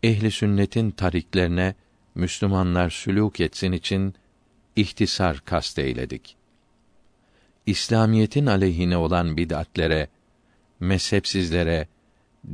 ehli 0.03 0.31
sünnetin 0.31 0.91
tariklerine 0.91 1.75
Müslümanlar 2.15 2.91
sülûk 2.91 3.43
etsin 3.43 3.73
için 3.73 4.15
ihtisar 4.77 5.41
kast 5.45 5.79
eyledik. 5.79 6.37
İslamiyetin 7.67 8.47
aleyhine 8.47 8.97
olan 8.97 9.37
bid'atlere, 9.37 10.09
mezhepsizlere, 10.81 11.89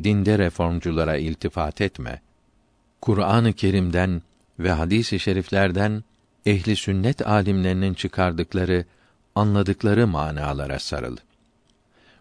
dinde 0.05 0.39
reformculara 0.39 1.17
iltifat 1.17 1.81
etme. 1.81 2.21
Kur'an-ı 3.01 3.53
Kerim'den 3.53 4.23
ve 4.59 4.71
hadis-i 4.71 5.19
şeriflerden 5.19 6.05
ehli 6.47 6.77
sünnet 6.77 7.27
alimlerinin 7.27 7.95
çıkardıkları, 7.95 8.85
anladıkları 9.35 10.07
manalara 10.07 10.79
sarıl. 10.79 11.17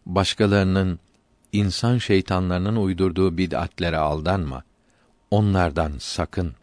Başkalarının 0.06 1.00
insan 1.54 1.98
şeytanlarının 1.98 2.76
uydurduğu 2.76 3.38
bid'atlere 3.38 3.98
aldanma. 3.98 4.64
Onlardan 5.32 5.94
sakın. 6.00 6.54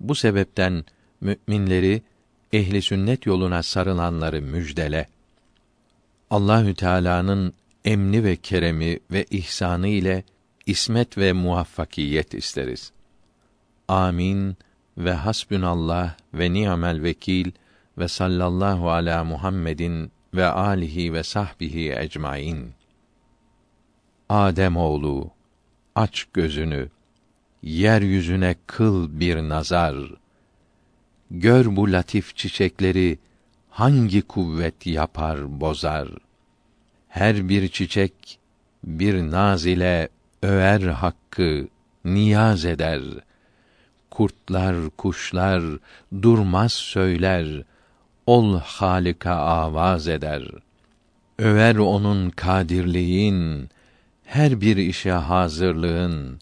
Bu 0.00 0.14
sebepten 0.14 0.84
müminleri 1.20 2.02
ehli 2.52 2.82
sünnet 2.82 3.26
yoluna 3.26 3.62
sarılanları 3.62 4.42
müjdele. 4.42 5.08
Allahü 6.30 6.74
Teala'nın 6.74 7.52
emni 7.84 8.24
ve 8.24 8.36
keremi 8.36 8.98
ve 9.10 9.26
ihsanı 9.30 9.88
ile 9.88 10.24
ismet 10.66 11.18
ve 11.18 11.32
muvaffakiyet 11.32 12.34
isteriz. 12.34 12.92
Amin 13.88 14.56
ve 14.98 15.12
hasbünallah 15.12 16.14
ve 16.34 16.52
ni'mel 16.52 17.02
vekil 17.02 17.50
ve 17.98 18.08
sallallahu 18.08 18.90
ala 18.90 19.24
Muhammedin 19.24 20.12
ve 20.34 20.46
alihi 20.46 21.12
ve 21.12 21.22
sahbihi 21.22 21.92
ecmaîn. 21.92 22.81
Adem 24.32 24.76
oğlu 24.76 25.30
aç 25.94 26.26
gözünü 26.32 26.88
yeryüzüne 27.62 28.54
kıl 28.66 29.20
bir 29.20 29.36
nazar. 29.36 29.96
Gör 31.30 31.76
bu 31.76 31.92
latif 31.92 32.36
çiçekleri 32.36 33.18
hangi 33.70 34.22
kuvvet 34.22 34.86
yapar 34.86 35.60
bozar. 35.60 36.08
Her 37.08 37.48
bir 37.48 37.68
çiçek 37.68 38.38
bir 38.84 39.30
naz 39.30 39.66
ile 39.66 40.08
över 40.42 40.80
hakkı 40.80 41.68
niyaz 42.04 42.64
eder. 42.64 43.02
Kurtlar 44.10 44.90
kuşlar 44.90 45.62
durmaz 46.22 46.72
söyler 46.72 47.62
ol 48.26 48.58
halika 48.58 49.34
avaz 49.34 50.08
eder. 50.08 50.42
Över 51.38 51.76
onun 51.76 52.30
kadirliğin 52.30 53.68
her 54.32 54.60
bir 54.60 54.76
işe 54.76 55.10
hazırlığın 55.10 56.40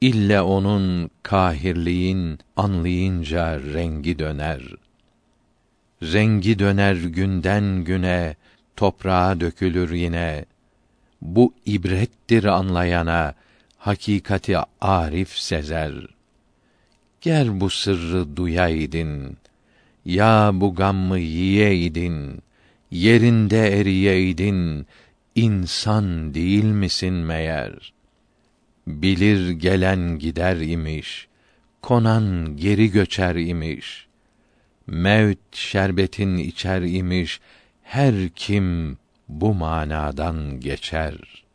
ille 0.00 0.40
onun 0.40 1.10
kahirliğin 1.22 2.38
anlayınca 2.56 3.60
rengi 3.74 4.18
döner 4.18 4.62
rengi 6.02 6.58
döner 6.58 6.94
günden 6.94 7.84
güne 7.84 8.36
toprağa 8.76 9.40
dökülür 9.40 9.90
yine 9.90 10.44
Bu 11.22 11.54
ibrettir 11.66 12.44
anlayana, 12.44 13.34
hakikati 13.78 14.56
arif 14.80 15.38
sezer. 15.38 15.92
Ger 17.20 17.60
bu 17.60 17.70
sırrı 17.70 18.36
duyaydın, 18.36 19.36
ya 20.04 20.50
bu 20.54 20.74
gammı 20.74 21.18
yiyeydin, 21.18 22.42
yerinde 22.90 23.80
eriyeydin, 23.80 24.86
insan 25.34 26.34
değil 26.34 26.64
misin 26.64 27.14
meğer? 27.14 27.92
Bilir 28.86 29.50
gelen 29.50 30.18
gider 30.18 30.56
imiş, 30.56 31.28
konan 31.82 32.56
geri 32.56 32.90
göçer 32.90 33.34
imiş. 33.34 34.06
Mevt 34.86 35.56
şerbetin 35.56 36.36
içer 36.36 36.82
imiş, 36.82 37.40
her 37.82 38.28
kim 38.28 38.98
bu 39.28 39.54
manadan 39.54 40.60
geçer.'' 40.60 41.49